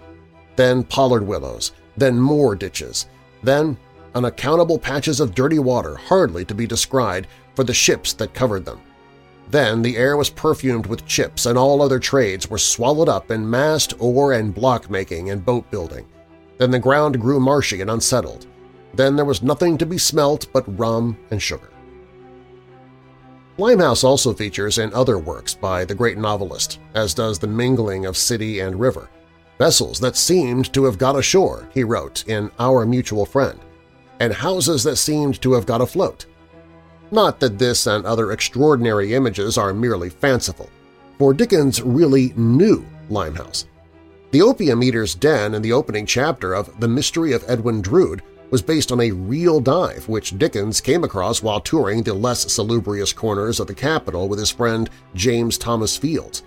[0.55, 1.71] Then pollard willows.
[1.97, 3.07] Then more ditches.
[3.43, 3.77] Then
[4.13, 8.79] unaccountable patches of dirty water hardly to be descried for the ships that covered them.
[9.49, 13.49] Then the air was perfumed with chips and all other trades were swallowed up in
[13.49, 16.05] mast, oar, and block-making and boat-building.
[16.59, 18.45] Then the ground grew marshy and unsettled.
[18.93, 21.71] Then there was nothing to be smelt but rum and sugar.
[23.57, 28.15] Limehouse also features in other works by the great novelist, as does the mingling of
[28.15, 29.09] city and river.
[29.57, 33.59] Vessels that seemed to have got ashore, he wrote in Our Mutual Friend,
[34.19, 36.25] and houses that seemed to have got afloat.
[37.11, 40.69] Not that this and other extraordinary images are merely fanciful,
[41.17, 43.65] for Dickens really knew Limehouse.
[44.31, 48.61] The Opium Eater's Den in the opening chapter of The Mystery of Edwin Drood was
[48.61, 53.59] based on a real dive which Dickens came across while touring the less salubrious corners
[53.59, 56.43] of the capital with his friend James Thomas Fields.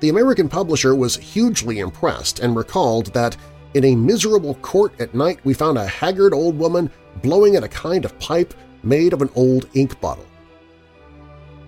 [0.00, 3.36] The American publisher was hugely impressed and recalled that
[3.74, 6.90] in a miserable court at night we found a haggard old woman
[7.22, 10.26] blowing at a kind of pipe made of an old ink bottle.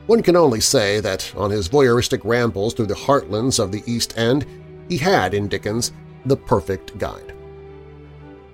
[0.07, 4.19] One can only say that on his voyeuristic rambles through the heartlands of the East
[4.19, 4.45] End,
[4.89, 5.93] he had in Dickens
[6.27, 7.35] the perfect guide.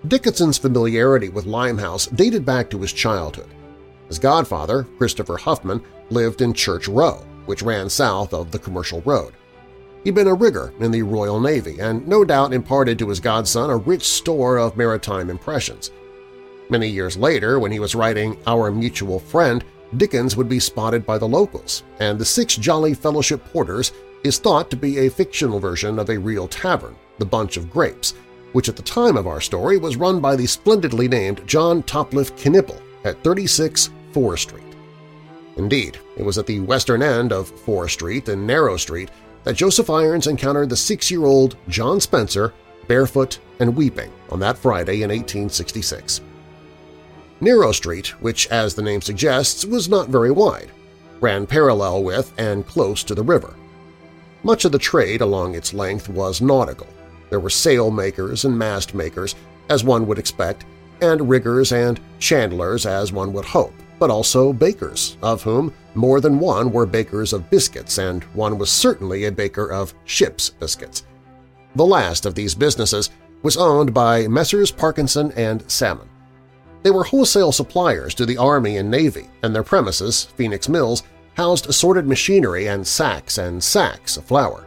[0.07, 3.49] Dickens's familiarity with Limehouse dated back to his childhood.
[4.09, 9.35] His godfather, Christopher Huffam, lived in Church Row, which ran south of the commercial road.
[10.05, 13.71] He'd been a rigger in the Royal Navy and no doubt imparted to his godson
[13.71, 15.91] a rich store of maritime impressions.
[16.71, 19.65] Many years later, when he was writing Our Mutual Friend,
[19.97, 23.91] Dickens would be spotted by the locals, and the Six Jolly Fellowship Porters
[24.23, 28.15] is thought to be a fictional version of a real tavern, the Bunch of Grapes,
[28.53, 32.31] which at the time of our story was run by the splendidly named John Topliff
[32.33, 34.63] Knipple at 36 Fore Street.
[35.57, 39.11] Indeed, it was at the western end of Fore Street and Narrow Street
[39.43, 42.55] that Joseph Irons encountered the six-year-old John Spencer
[42.87, 46.21] barefoot and weeping on that Friday in 1866.
[47.41, 50.71] Narrow Street, which, as the name suggests, was not very wide,
[51.21, 53.55] ran parallel with and close to the river.
[54.43, 56.87] Much of the trade along its length was nautical,
[57.31, 59.37] there were sail makers and mast makers,
[59.71, 60.67] as one would expect,
[61.01, 66.41] and riggers and chandlers as one would hope, but also bakers, of whom more than
[66.41, 71.05] one were bakers of biscuits and one was certainly a baker of ship's biscuits.
[71.77, 73.11] The last of these businesses
[73.43, 74.71] was owned by Messrs.
[74.71, 76.10] Parkinson and Salmon.
[76.83, 81.03] They were wholesale suppliers to the Army and Navy, and their premises, Phoenix Mills,
[81.35, 84.67] housed assorted machinery and sacks and sacks of flour.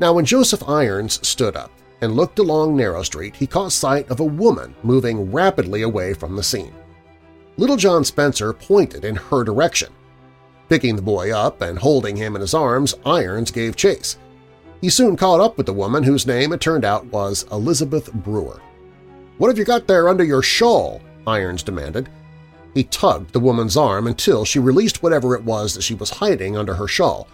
[0.00, 4.20] Now when Joseph Irons stood up and looked along Narrow Street, he caught sight of
[4.20, 6.74] a woman moving rapidly away from the scene.
[7.56, 9.92] Little John Spencer pointed in her direction.
[10.68, 14.18] Picking the boy up and holding him in his arms, Irons gave chase.
[14.80, 18.60] He soon caught up with the woman whose name it turned out was Elizabeth Brewer.
[19.38, 22.08] "'What have you got there under your shawl?' Irons demanded.
[22.74, 26.56] He tugged the woman's arm until she released whatever it was that she was hiding
[26.56, 27.28] under her shawl,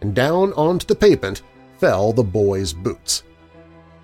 [0.00, 1.42] and down onto the pavement
[1.78, 3.24] fell the boy's boots.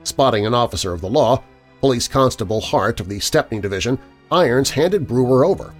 [0.03, 1.43] Spotting an officer of the law,
[1.81, 3.99] Police Constable Hart of the Stepney Division,
[4.31, 5.75] Irons handed Brewer over.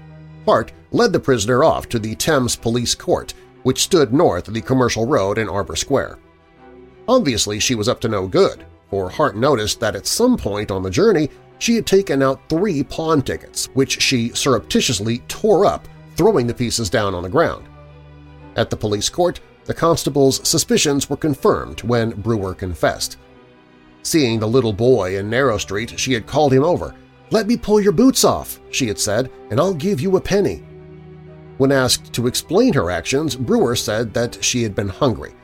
[0.45, 4.61] Hart led the prisoner off to the Thames Police Court, which stood north of the
[4.61, 6.19] Commercial Road in Arbour Square.
[7.09, 10.83] Obviously she was up to no good, for Hart noticed that at some point on
[10.83, 11.29] the journey
[11.59, 16.91] she had taken out three pawn tickets, which she surreptitiously tore up, throwing the pieces
[16.91, 17.67] down on the ground.
[18.57, 23.19] At the police court, the constable's suspicions were confirmed when Brewer confessed.
[24.03, 26.95] Seeing the little boy in Narrow Street, she had called him over.
[27.31, 30.63] "'Let me pull your boots off,' she had said, "'and I'll give you a penny.'
[31.59, 35.35] When asked to explain her actions, Brewer said that she had been hungry.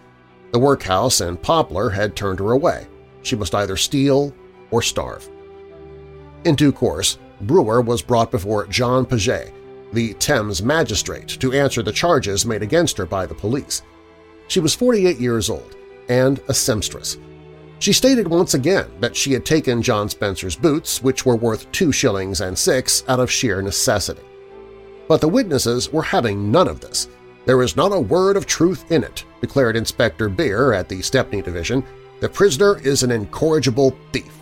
[0.53, 2.87] The workhouse and Poplar had turned her away.
[3.23, 4.35] She must either steal
[4.71, 5.29] or starve.
[6.45, 9.53] In due course, Brewer was brought before John Paget,
[9.93, 13.83] the Thames magistrate, to answer the charges made against her by the police.
[14.49, 15.77] She was 48 years old
[16.09, 17.19] and a seamstress.
[17.79, 21.93] She stated once again that she had taken John Spencer's boots, which were worth two
[21.93, 24.23] shillings and six, out of sheer necessity.
[25.09, 27.09] But the witnesses were having none of this.
[27.45, 31.43] There is not a word of truth in it, declared Inspector Beer at the Stepney
[31.43, 31.85] Division.
[32.21, 34.42] The prisoner is an incorrigible thief.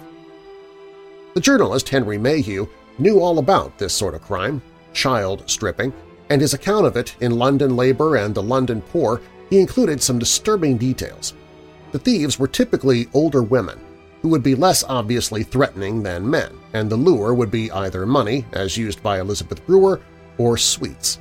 [1.33, 2.67] The journalist Henry Mayhew
[2.99, 4.61] knew all about this sort of crime,
[4.93, 5.93] child stripping,
[6.29, 10.19] and his account of it in London Labor and the London Poor he included some
[10.19, 11.35] disturbing details.
[11.93, 13.79] The thieves were typically older women,
[14.23, 18.45] who would be less obviously threatening than men, and the lure would be either money,
[18.53, 20.01] as used by Elizabeth Brewer,
[20.37, 21.21] or sweets.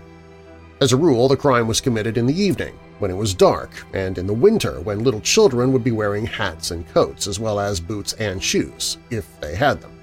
[0.82, 4.18] As a rule, the crime was committed in the evening, when it was dark, and
[4.18, 7.80] in the winter when little children would be wearing hats and coats as well as
[7.80, 9.99] boots and shoes, if they had them.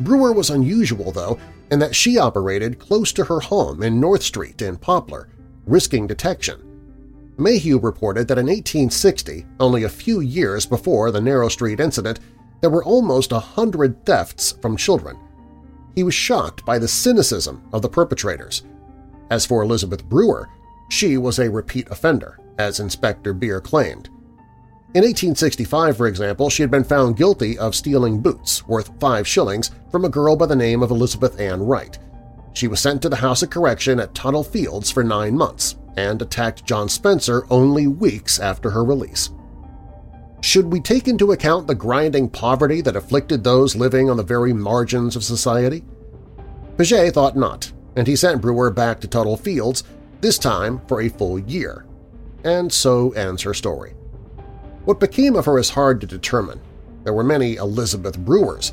[0.00, 1.38] Brewer was unusual, though,
[1.70, 5.28] in that she operated close to her home in North Street in Poplar,
[5.66, 6.62] risking detection.
[7.38, 12.20] Mayhew reported that in 1860, only a few years before the Narrow Street incident,
[12.60, 15.18] there were almost a hundred thefts from children.
[15.94, 18.62] He was shocked by the cynicism of the perpetrators.
[19.30, 20.48] As for Elizabeth Brewer,
[20.88, 24.08] she was a repeat offender, as Inspector Beer claimed.
[24.96, 29.70] In 1865, for example, she had been found guilty of stealing boots worth five shillings
[29.90, 31.98] from a girl by the name of Elizabeth Ann Wright.
[32.54, 36.22] She was sent to the House of Correction at Tothill Fields for nine months and
[36.22, 39.28] attacked John Spencer only weeks after her release.
[40.40, 44.54] Should we take into account the grinding poverty that afflicted those living on the very
[44.54, 45.84] margins of society?
[46.78, 49.84] Paget thought not, and he sent Brewer back to Tothill Fields,
[50.22, 51.84] this time for a full year.
[52.44, 53.95] And so ends her story.
[54.86, 56.60] What became of her is hard to determine.
[57.02, 58.72] There were many Elizabeth Brewers.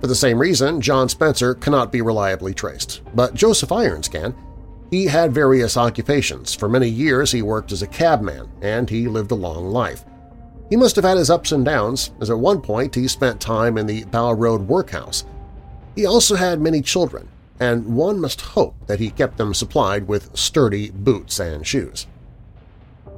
[0.00, 4.34] For the same reason, John Spencer cannot be reliably traced, but Joseph Irons can.
[4.90, 6.54] He had various occupations.
[6.54, 10.04] For many years he worked as a cabman, and he lived a long life.
[10.70, 13.78] He must have had his ups and downs, as at one point he spent time
[13.78, 15.24] in the Bow Road workhouse.
[15.94, 17.28] He also had many children,
[17.60, 22.08] and one must hope that he kept them supplied with sturdy boots and shoes.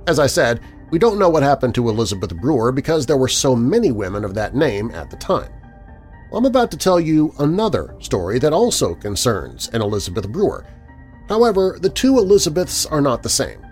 [0.07, 0.61] As I said,
[0.91, 4.34] we don't know what happened to Elizabeth Brewer because there were so many women of
[4.34, 5.53] that name at the time.
[6.32, 10.66] I'm about to tell you another story that also concerns an Elizabeth Brewer.
[11.28, 13.64] However, the two Elizabeths are not the same.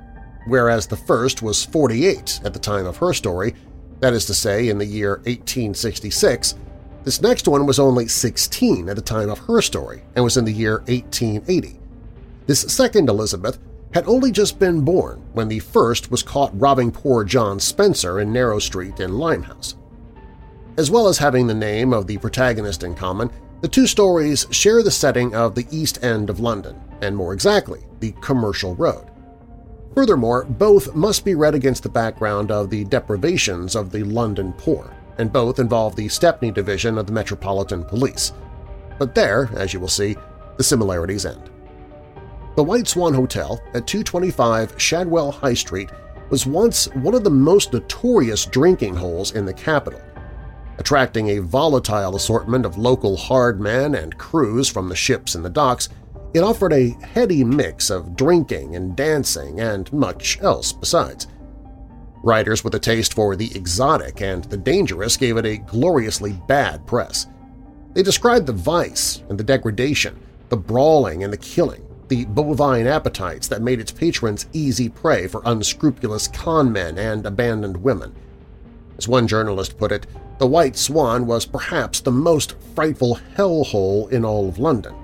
[0.46, 3.54] Whereas the first was 48 at the time of her story,
[4.00, 6.56] that is to say in the year 1866,
[7.04, 10.44] this next one was only 16 at the time of her story and was in
[10.44, 11.78] the year 1880.
[12.46, 13.58] This second Elizabeth
[13.94, 18.32] had only just been born when the first was caught robbing poor John Spencer in
[18.32, 19.76] Narrow Street in Limehouse.
[20.76, 23.30] As well as having the name of the protagonist in common,
[23.60, 27.84] the two stories share the setting of the East End of London, and more exactly,
[28.00, 29.08] the Commercial Road.
[29.94, 34.92] Furthermore, both must be read against the background of the deprivations of the London poor,
[35.18, 38.32] and both involve the Stepney Division of the Metropolitan Police.
[38.98, 40.16] But there, as you will see,
[40.56, 41.50] the similarities end.
[42.56, 45.90] The White Swan Hotel at 225 Shadwell High Street
[46.30, 50.00] was once one of the most notorious drinking holes in the capital.
[50.78, 55.50] Attracting a volatile assortment of local hard men and crews from the ships and the
[55.50, 55.88] docks,
[56.32, 61.26] it offered a heady mix of drinking and dancing and much else besides.
[62.22, 66.86] Writers with a taste for the exotic and the dangerous gave it a gloriously bad
[66.86, 67.26] press.
[67.94, 71.84] They described the vice and the degradation, the brawling and the killing,
[72.14, 77.76] the bovine appetites that made its patrons easy prey for unscrupulous con men and abandoned
[77.76, 78.14] women.
[78.96, 80.06] As one journalist put it,
[80.38, 84.94] the White Swan was perhaps the most frightful hellhole in all of London.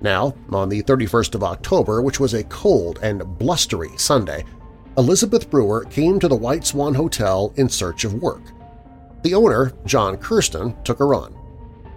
[0.00, 4.46] Now, on the 31st of October, which was a cold and blustery Sunday,
[4.96, 8.42] Elizabeth Brewer came to the White Swan Hotel in search of work.
[9.22, 11.36] The owner, John Kirsten, took her on.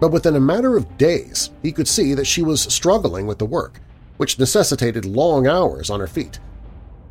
[0.00, 3.46] But within a matter of days, he could see that she was struggling with the
[3.46, 3.80] work,
[4.16, 6.38] which necessitated long hours on her feet.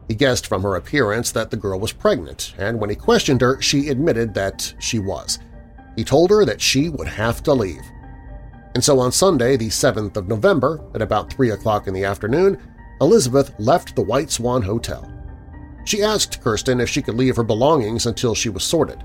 [0.08, 3.62] He guessed from her appearance that the girl was pregnant, and when he questioned her,
[3.62, 5.40] she admitted that she was.
[5.98, 7.82] He told her that she would have to leave.
[8.74, 12.58] And so on Sunday, the 7th of November, at about 3 o'clock in the afternoon,
[13.02, 15.12] Elizabeth left the White Swan Hotel.
[15.84, 19.04] She asked Kirsten if she could leave her belongings until she was sorted.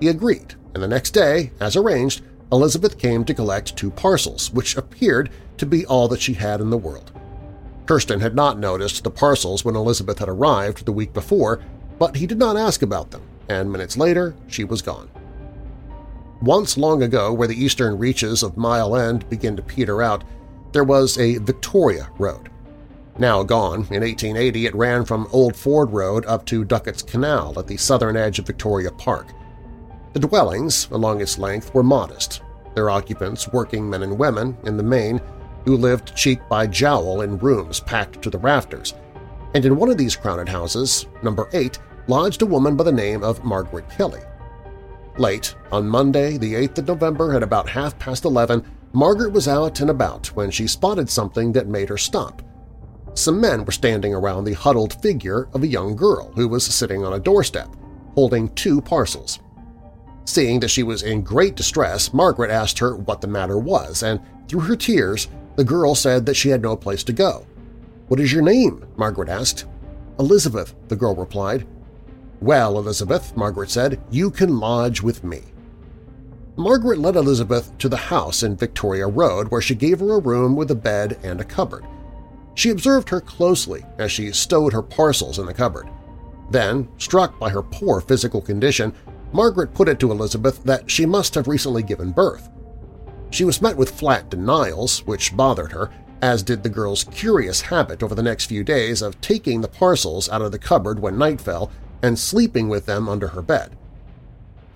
[0.00, 2.22] He agreed, and the next day, as arranged,
[2.52, 6.70] Elizabeth came to collect two parcels, which appeared to be all that she had in
[6.70, 7.12] the world.
[7.86, 11.60] Kirsten had not noticed the parcels when Elizabeth had arrived the week before,
[11.98, 15.10] but he did not ask about them, and minutes later she was gone.
[16.40, 20.24] Once long ago, where the eastern reaches of Mile End begin to peter out,
[20.72, 22.50] there was a Victoria Road.
[23.18, 27.66] Now gone, in 1880 it ran from Old Ford Road up to Duckett's Canal at
[27.66, 29.28] the southern edge of Victoria Park.
[30.14, 32.40] The dwellings along its length were modest,
[32.74, 35.20] their occupants working men and women, in the main,
[35.64, 38.94] who lived cheek by jowl in rooms packed to the rafters,
[39.54, 43.24] and in one of these crowded houses, number 8, lodged a woman by the name
[43.24, 44.20] of Margaret Kelly.
[45.18, 49.80] Late, on Monday, the 8th of November at about half past 11, Margaret was out
[49.80, 52.40] and about when she spotted something that made her stop.
[53.14, 57.04] Some men were standing around the huddled figure of a young girl who was sitting
[57.04, 57.68] on a doorstep,
[58.14, 59.40] holding two parcels.
[60.24, 64.20] Seeing that she was in great distress, Margaret asked her what the matter was, and
[64.48, 67.46] through her tears, the girl said that she had no place to go.
[68.08, 69.66] "'What is your name?' Margaret asked.
[70.18, 71.66] "'Elizabeth,' the girl replied.
[72.40, 75.52] "'Well, Elizabeth,' Margaret said, "'you can lodge with me.'
[76.56, 80.54] Margaret led Elizabeth to the house in Victoria Road where she gave her a room
[80.54, 81.84] with a bed and a cupboard.
[82.54, 85.88] She observed her closely as she stowed her parcels in the cupboard.
[86.50, 88.92] Then, struck by her poor physical condition,
[89.34, 92.48] Margaret put it to Elizabeth that she must have recently given birth.
[93.30, 95.90] She was met with flat denials, which bothered her,
[96.22, 100.28] as did the girl's curious habit over the next few days of taking the parcels
[100.28, 103.76] out of the cupboard when night fell and sleeping with them under her bed.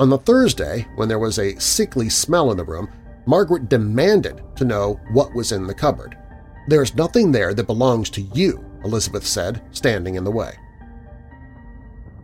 [0.00, 2.88] On the Thursday, when there was a sickly smell in the room,
[3.26, 6.18] Margaret demanded to know what was in the cupboard.
[6.66, 10.52] "'There's nothing there that belongs to you,' Elizabeth said, standing in the way.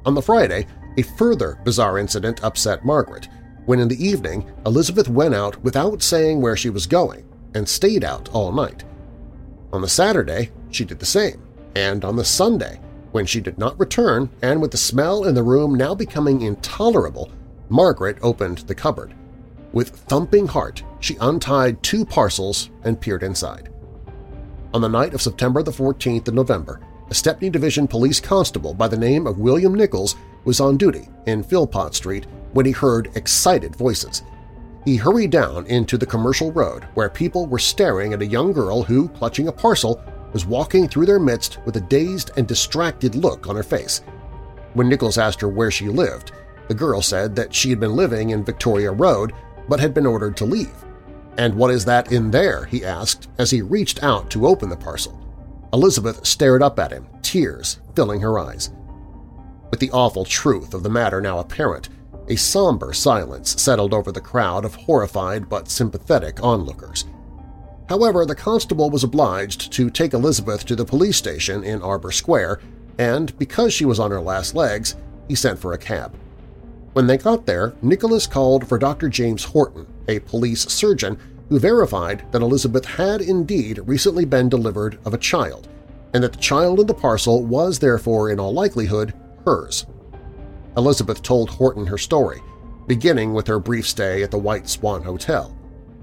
[0.04, 0.66] On the Friday,
[0.96, 3.28] a further bizarre incident upset Margaret,
[3.66, 7.24] when in the evening Elizabeth went out without saying where she was going
[7.54, 8.84] and stayed out all night.
[9.72, 11.42] On the Saturday, she did the same,
[11.74, 12.80] and on the Sunday,
[13.12, 17.30] when she did not return and with the smell in the room now becoming intolerable,
[17.68, 19.14] Margaret opened the cupboard.
[19.72, 23.70] With thumping heart, she untied two parcels and peered inside.
[24.72, 26.80] On the night of September the 14th of November,
[27.10, 31.42] a Stepney Division police constable by the name of William Nichols was on duty in
[31.42, 34.22] Philpott Street when he heard excited voices.
[34.84, 38.82] He hurried down into the commercial road where people were staring at a young girl
[38.82, 43.48] who, clutching a parcel, was walking through their midst with a dazed and distracted look
[43.48, 44.02] on her face.
[44.74, 46.32] When Nichols asked her where she lived,
[46.68, 49.32] the girl said that she had been living in Victoria Road
[49.68, 50.74] but had been ordered to leave.
[51.38, 54.76] And what is that in there, he asked as he reached out to open the
[54.76, 55.18] parcel.
[55.72, 58.70] Elizabeth stared up at him, tears filling her eyes.
[59.74, 61.88] With the awful truth of the matter now apparent,
[62.28, 67.06] a somber silence settled over the crowd of horrified but sympathetic onlookers.
[67.88, 72.60] However, the constable was obliged to take Elizabeth to the police station in Arbour Square,
[72.98, 74.94] and because she was on her last legs,
[75.26, 76.14] he sent for a cab.
[76.92, 79.08] When they got there, Nicholas called for Dr.
[79.08, 81.18] James Horton, a police surgeon
[81.48, 85.66] who verified that Elizabeth had indeed recently been delivered of a child,
[86.12, 89.12] and that the child in the parcel was therefore in all likelihood
[89.44, 89.86] hers.
[90.76, 92.40] Elizabeth told Horton her story,
[92.86, 95.56] beginning with her brief stay at the White Swan Hotel.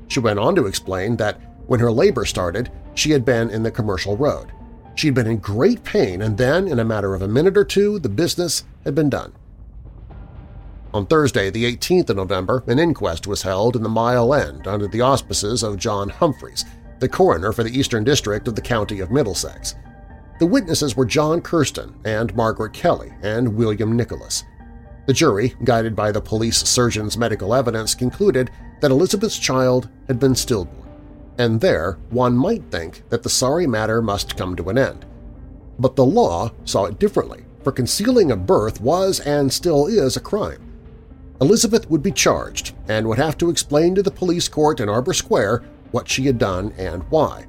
[0.07, 3.71] She went on to explain that when her labor started, she had been in the
[3.71, 4.51] commercial road.
[4.95, 7.63] She had been in great pain, and then, in a matter of a minute or
[7.63, 9.33] two, the business had been done.
[10.93, 14.87] On Thursday, the 18th of November, an inquest was held in the Mile End under
[14.87, 16.65] the auspices of John Humphreys,
[16.99, 19.75] the coroner for the Eastern District of the County of Middlesex.
[20.41, 24.43] The witnesses were John Kirsten and Margaret Kelly and William Nicholas.
[25.05, 30.33] The jury, guided by the police surgeon's medical evidence, concluded that Elizabeth's child had been
[30.33, 30.89] stillborn,
[31.37, 35.05] and there one might think that the sorry matter must come to an end.
[35.77, 40.19] But the law saw it differently, for concealing a birth was and still is a
[40.19, 40.73] crime.
[41.39, 45.13] Elizabeth would be charged and would have to explain to the police court in Arbour
[45.13, 45.61] Square
[45.91, 47.45] what she had done and why.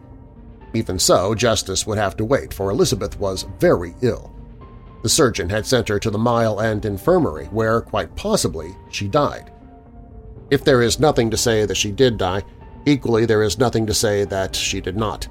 [0.75, 4.35] Even so, justice would have to wait, for Elizabeth was very ill.
[5.03, 9.53] The surgeon had sent her to the Mile End Infirmary, where, quite possibly, she died.
[10.51, 12.43] If there is nothing to say that she did die,
[12.87, 15.29] equally there is nothing to say that she did not.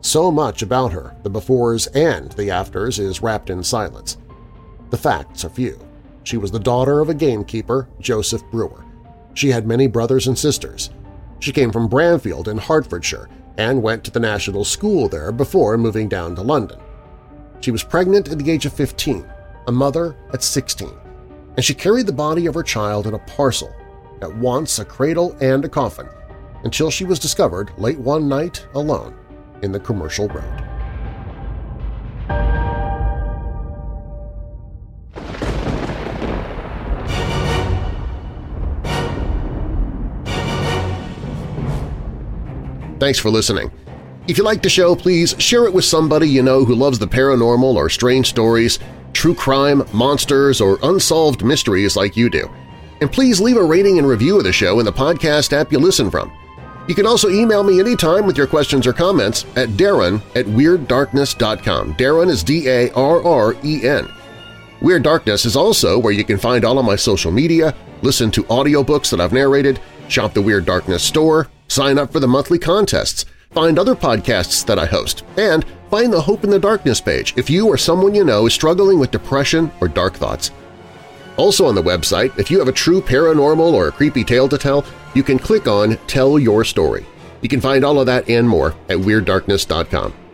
[0.00, 4.18] So much about her, the befores and the afters, is wrapped in silence.
[4.90, 5.78] The facts are few.
[6.24, 8.84] She was the daughter of a gamekeeper, Joseph Brewer.
[9.34, 10.90] She had many brothers and sisters.
[11.38, 13.28] She came from Bramfield in Hertfordshire
[13.58, 16.78] and went to the national school there before moving down to London.
[17.60, 19.26] She was pregnant at the age of 15,
[19.66, 20.90] a mother at 16,
[21.56, 23.74] and she carried the body of her child in a parcel,
[24.22, 26.08] at once a cradle and a coffin,
[26.64, 29.16] until she was discovered late one night alone
[29.62, 30.65] in the commercial road.
[42.98, 43.70] Thanks for listening.
[44.28, 47.06] If you like the show, please share it with somebody you know who loves the
[47.06, 48.78] paranormal or strange stories,
[49.12, 52.50] true crime, monsters, or unsolved mysteries like you do.
[53.00, 55.78] And please leave a rating and review of the show in the podcast app you
[55.78, 56.32] listen from.
[56.88, 61.94] You can also email me anytime with your questions or comments at darren at WeirdDarkness.com.
[61.94, 64.12] Darren is D-A-R-R-E-N.
[64.80, 68.44] Weird Darkness is also where you can find all of my social media, listen to
[68.44, 73.24] audiobooks that I've narrated, shop the Weird Darkness store, sign up for the monthly contests,
[73.52, 77.48] find other podcasts that I host, and find the Hope in the Darkness page if
[77.48, 80.50] you or someone you know is struggling with depression or dark thoughts.
[81.38, 84.58] Also on the website, if you have a true paranormal or a creepy tale to
[84.58, 87.06] tell, you can click on Tell Your Story.
[87.40, 90.25] You can find all of that and more at WeirdDarkness.com.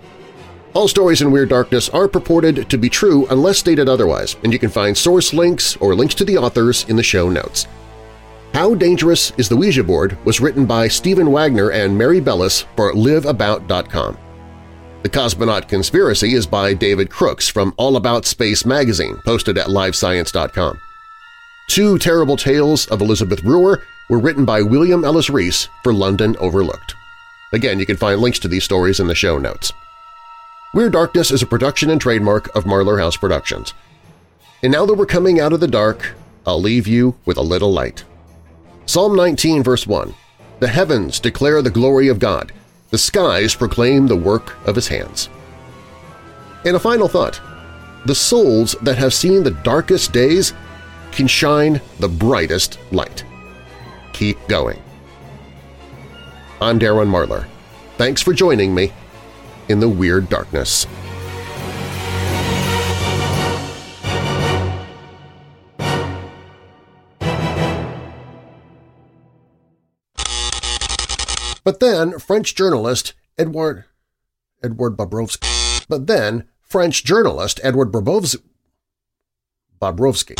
[0.74, 4.58] All stories in Weird Darkness are purported to be true unless stated otherwise, and you
[4.58, 7.66] can find source links or links to the authors in the show notes.
[8.54, 12.94] How Dangerous is the Ouija Board was written by Stephen Wagner and Mary Bellis for
[12.94, 14.16] LiveAbout.com.
[15.02, 20.80] The Cosmonaut Conspiracy is by David Crookes from All About Space magazine, posted at LiveScience.com.
[21.68, 26.94] Two Terrible Tales of Elizabeth Brewer were written by William Ellis Rees for London Overlooked.
[27.52, 29.72] Again, you can find links to these stories in the show notes.
[30.74, 33.74] Weird Darkness is a production and trademark of Marlar House Productions.
[34.62, 36.14] And now that we're coming out of the dark,
[36.46, 38.04] I'll leave you with a little light.
[38.86, 40.14] Psalm 19, verse 1,
[40.60, 42.52] The heavens declare the glory of God.
[42.88, 45.28] The skies proclaim the work of His hands.
[46.64, 47.38] And a final thought.
[48.06, 50.54] The souls that have seen the darkest days
[51.10, 53.26] can shine the brightest light.
[54.14, 54.80] Keep going.
[56.62, 57.46] I'm Darren Marlar.
[57.98, 58.90] Thanks for joining me
[59.68, 60.86] in the Weird Darkness.
[71.64, 73.84] But then French journalist Edward
[74.62, 75.86] Edward Bobrovsky.
[75.88, 78.42] But then French journalist Edward Bobrovsky.
[79.80, 80.34] Bobrovsky.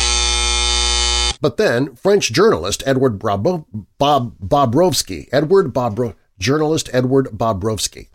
[1.41, 3.67] But then French journalist Edward Brabo,
[3.99, 8.12] Bob Bobrovsky, Edward Bobro, journalist Edward Bobrovsky.